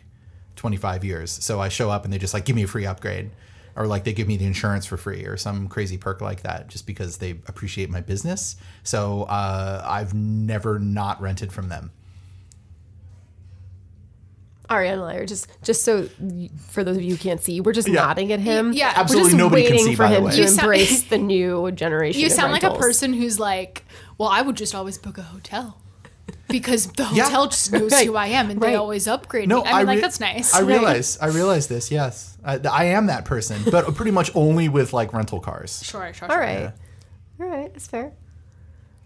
[0.57, 1.31] 25 years.
[1.33, 3.31] So I show up and they just like give me a free upgrade
[3.79, 6.67] or like they give me the insurance for free or some crazy perk like that
[6.69, 8.57] just because they appreciate my business.
[8.83, 11.93] So uh, I've never not rented from them.
[14.69, 16.09] Ariana and I are just just so
[16.69, 18.03] for those of you who can't see, we're just Yeah.
[18.03, 18.73] nodding at him.
[18.75, 20.31] Yeah, we're Absolutely just nobody can waiting see, for by the him way.
[20.33, 22.21] to You sound- embrace the new generation.
[22.21, 23.85] You of sound like a person who's like,
[24.19, 25.79] well, I would just always book a hotel.
[26.49, 27.25] Because the Yeah.
[27.25, 28.07] hotel just knows Right.
[28.07, 29.69] who I am and they always upgrade No, me.
[29.71, 30.55] I mean, like, re- that's nice.
[30.55, 30.67] I right?
[30.69, 31.91] realize, I realize this.
[31.91, 35.83] Yes, I, I am that person, but pretty much only with like rental cars.
[35.85, 36.43] Sure, sure, All sure.
[36.43, 36.73] right,
[37.41, 38.13] all right, that's fair.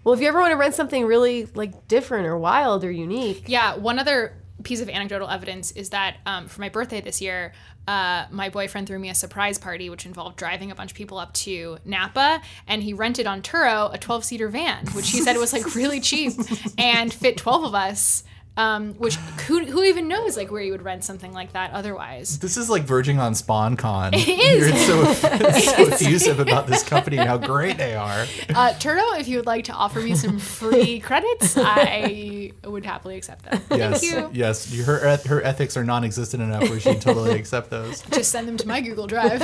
[0.05, 3.45] Well, if you ever want to rent something really like different or wild or unique,
[3.49, 7.53] Yeah, one other piece of anecdotal evidence is that um, for my birthday this year,
[7.89, 11.19] uh, my boyfriend threw me a surprise party, which involved driving a bunch of people
[11.19, 15.37] up to Napa, and he rented on Turo a 12 seater van, which he said
[15.37, 16.35] was like really cheap
[16.79, 18.25] and fit 12 of us.
[18.55, 19.15] Um, which
[19.47, 22.39] who, who even knows like where you would rent something like that otherwise?
[22.39, 24.13] This is like verging on SponCon.
[24.15, 24.69] It is.
[24.69, 28.27] You're so, so effusive about this company and how great they are.
[28.51, 33.17] Uh, Turo, if you would like to offer me some free credits, I would happily
[33.17, 33.63] accept them.
[33.71, 34.31] Yes, Thank you.
[34.39, 34.73] yes.
[34.85, 38.03] Her her ethics are non-existent enough where she'd totally accept those.
[38.11, 39.41] Just send them to my Google Drive.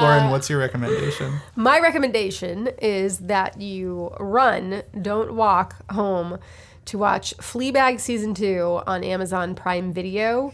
[0.00, 1.40] Lauren, uh, what's your recommendation?
[1.56, 6.38] my recommendation is that you run, don't walk home
[6.86, 10.52] to watch Fleabag season two on Amazon Prime Video.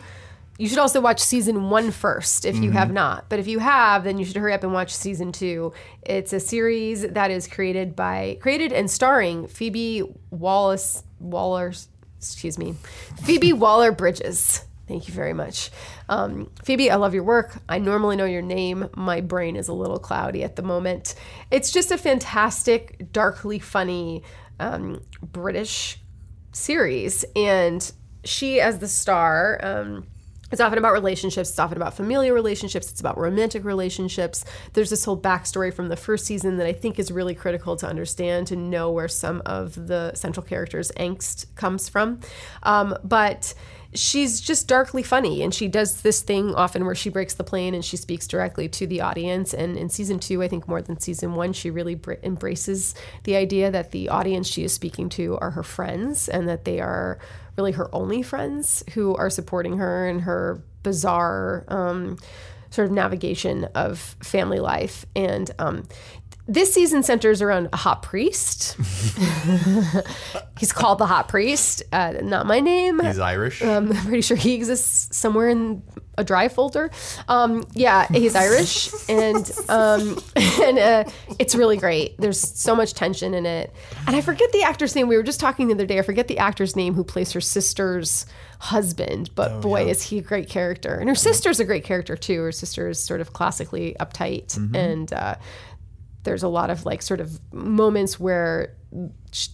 [0.58, 2.72] You should also watch season one first if you mm-hmm.
[2.72, 3.28] have not.
[3.28, 5.72] But if you have, then you should hurry up and watch season two.
[6.02, 11.88] It's a series that is created by created and starring Phoebe Wallace Wallers,
[12.18, 12.74] excuse me,
[13.24, 14.64] Phoebe Waller Bridges.
[14.86, 15.70] Thank you very much.
[16.08, 17.56] Um, Phoebe, I love your work.
[17.68, 18.88] I normally know your name.
[18.96, 21.14] My brain is a little cloudy at the moment.
[21.50, 24.22] It's just a fantastic, darkly funny
[24.60, 25.98] um, British
[26.52, 27.24] series.
[27.34, 27.90] And
[28.24, 30.06] she, as the star, um,
[30.52, 31.50] it's often about relationships.
[31.50, 32.90] It's often about familial relationships.
[32.90, 34.44] It's about romantic relationships.
[34.74, 37.88] There's this whole backstory from the first season that I think is really critical to
[37.88, 42.20] understand to know where some of the central characters' angst comes from.
[42.62, 43.54] Um, but
[43.94, 47.74] she's just darkly funny and she does this thing often where she breaks the plane
[47.74, 49.54] and she speaks directly to the audience.
[49.54, 53.36] And in season two i think more than season one she really br- embraces the
[53.36, 57.18] idea that the audience she is speaking to are her friends and that they are
[57.56, 62.16] really her only friends who are supporting her in her bizarre um,
[62.70, 65.06] sort of navigation of family life.
[65.14, 65.86] And um,
[66.46, 68.76] this season centers around a hot priest.
[70.58, 71.82] He's called the hot priest.
[71.90, 73.00] Uh, not my name.
[73.00, 73.62] He's Irish.
[73.62, 75.82] Um, I'm pretty sure he exists somewhere in
[76.16, 76.90] a dry folder.
[77.28, 81.04] Um, yeah, he's Irish, and um, and uh,
[81.38, 82.16] it's really great.
[82.18, 83.72] There's so much tension in it,
[84.06, 85.08] and I forget the actor's name.
[85.08, 85.98] We were just talking the other day.
[85.98, 88.26] I forget the actor's name who plays her sister's
[88.60, 90.94] husband, but boy, is he a great character.
[90.94, 92.42] And her sister's a great character too.
[92.42, 95.34] Her sister is sort of classically uptight, and uh,
[96.24, 98.74] there's a lot of like sort of moments where
[99.32, 99.48] sh-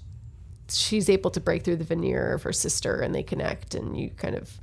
[0.68, 4.10] she's able to break through the veneer of her sister and they connect and you
[4.10, 4.58] kind of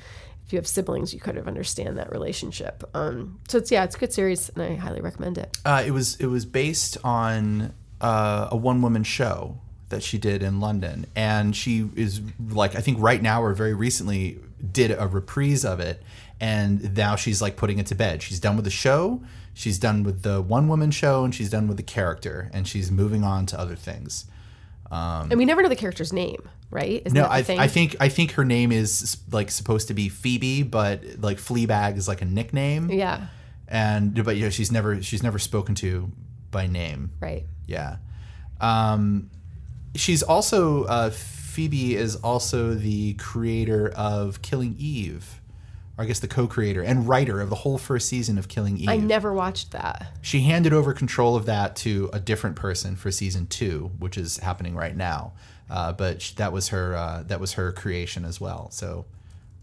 [0.45, 3.95] if you have siblings you kind of understand that relationship um, so it's yeah it's
[3.95, 7.73] a good series and i highly recommend it Uh, it was it was based on
[8.01, 12.81] uh, a one woman show that she did in London, and she is like I
[12.81, 14.37] think right now or very recently
[14.71, 16.03] did a reprise of it,
[16.41, 18.21] and now she's like putting it to bed.
[18.21, 19.21] She's done with the show,
[19.57, 22.91] she's done with the one woman show, and she's done with the character, and she's
[22.91, 24.25] moving on to other things.
[24.91, 27.59] and we never know the character's name right Isn't No, that the I, thing?
[27.59, 31.97] I think I think her name is like supposed to be Phoebe, but like Fleabag
[31.97, 33.27] is like a nickname, yeah
[33.67, 36.09] and but yeah, she's never she's never spoken to
[36.51, 37.11] by name.
[37.19, 37.97] right Yeah.
[38.61, 39.29] Um,
[39.95, 45.36] she's also uh, Phoebe is also the creator of Killing Eve,
[45.97, 48.87] I guess the co-creator and writer of the whole first season of Killing Eve.
[48.89, 53.09] i never watched that she handed over control of that to a different person for
[53.11, 55.33] season two, which is happening right now.
[55.69, 58.69] Uh, but sh- that was her uh, that was her creation as well.
[58.71, 59.05] So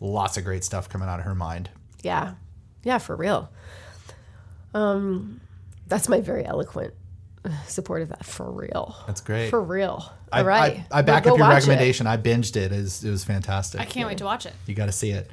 [0.00, 1.70] lots of great stuff coming out of her mind.
[2.02, 2.34] yeah
[2.82, 3.48] yeah for real
[4.74, 5.40] um
[5.86, 6.92] that's my very eloquent
[7.44, 9.50] uh, support of that for real That's great.
[9.50, 11.68] for real I, all right I, I back Go up your watch it.
[11.68, 12.06] recommendation.
[12.06, 12.72] I binged it.
[12.72, 13.80] It was, it was fantastic.
[13.80, 14.52] I can't wait to watch it.
[14.66, 15.30] You got to see it.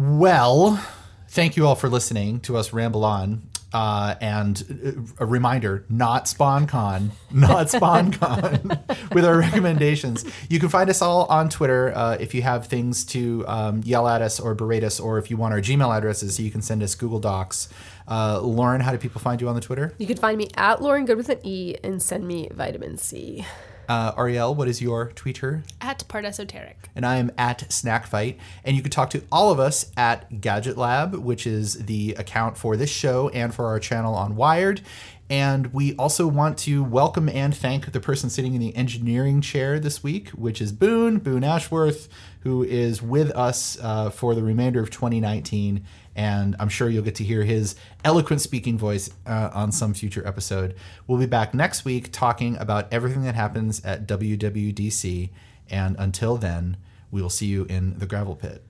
[0.00, 0.82] Well,
[1.28, 3.42] thank you all for listening to us ramble on.
[3.70, 10.24] Uh, and uh, a reminder, not SponCon, not SponCon, with our recommendations.
[10.48, 11.92] You can find us all on Twitter.
[11.94, 15.30] Uh, if you have things to um, yell at us or berate us, or if
[15.30, 17.68] you want our Gmail addresses, you can send us Google Docs.
[18.08, 19.94] Uh, Lauren, how do people find you on the Twitter?
[19.98, 23.44] You can find me at Lauren Goode with an E and send me vitamin C.
[23.90, 25.64] Uh, Arielle, what is your Twitter?
[25.80, 26.76] At Pardesoteric.
[26.94, 28.36] and I am at Snackfight.
[28.64, 32.56] And you can talk to all of us at Gadget Lab, which is the account
[32.56, 34.82] for this show and for our channel on Wired.
[35.28, 39.80] And we also want to welcome and thank the person sitting in the engineering chair
[39.80, 42.08] this week, which is Boone, Boone Ashworth,
[42.42, 45.84] who is with us uh, for the remainder of 2019.
[46.20, 50.22] And I'm sure you'll get to hear his eloquent speaking voice uh, on some future
[50.26, 50.74] episode.
[51.06, 55.30] We'll be back next week talking about everything that happens at WWDC.
[55.70, 56.76] And until then,
[57.10, 58.62] we will see you in the gravel pit.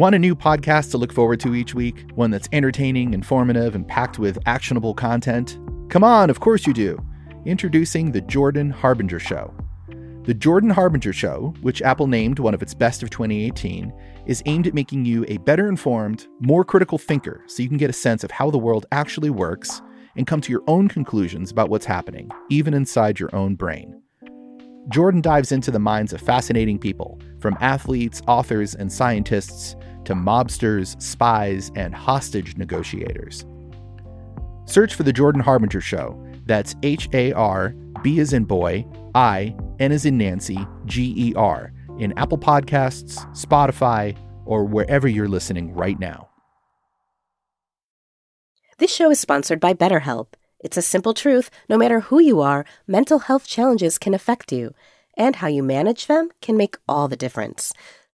[0.00, 2.10] Want a new podcast to look forward to each week?
[2.14, 5.58] One that's entertaining, informative, and packed with actionable content?
[5.90, 6.98] Come on, of course you do.
[7.44, 9.52] Introducing The Jordan Harbinger Show.
[10.22, 13.92] The Jordan Harbinger Show, which Apple named one of its best of 2018,
[14.24, 17.90] is aimed at making you a better informed, more critical thinker so you can get
[17.90, 19.82] a sense of how the world actually works
[20.16, 24.00] and come to your own conclusions about what's happening, even inside your own brain.
[24.88, 31.00] Jordan dives into the minds of fascinating people, from athletes, authors, and scientists to mobsters,
[31.00, 33.44] spies, and hostage negotiators.
[34.66, 36.20] Search for The Jordan Harbinger Show.
[36.46, 37.70] That's H A R,
[38.02, 43.18] B as in boy, I, N as in Nancy, G E R, in Apple Podcasts,
[43.36, 46.28] Spotify, or wherever you're listening right now.
[48.78, 50.28] This show is sponsored by BetterHelp.
[50.58, 54.74] It's a simple truth no matter who you are, mental health challenges can affect you,
[55.16, 57.72] and how you manage them can make all the difference.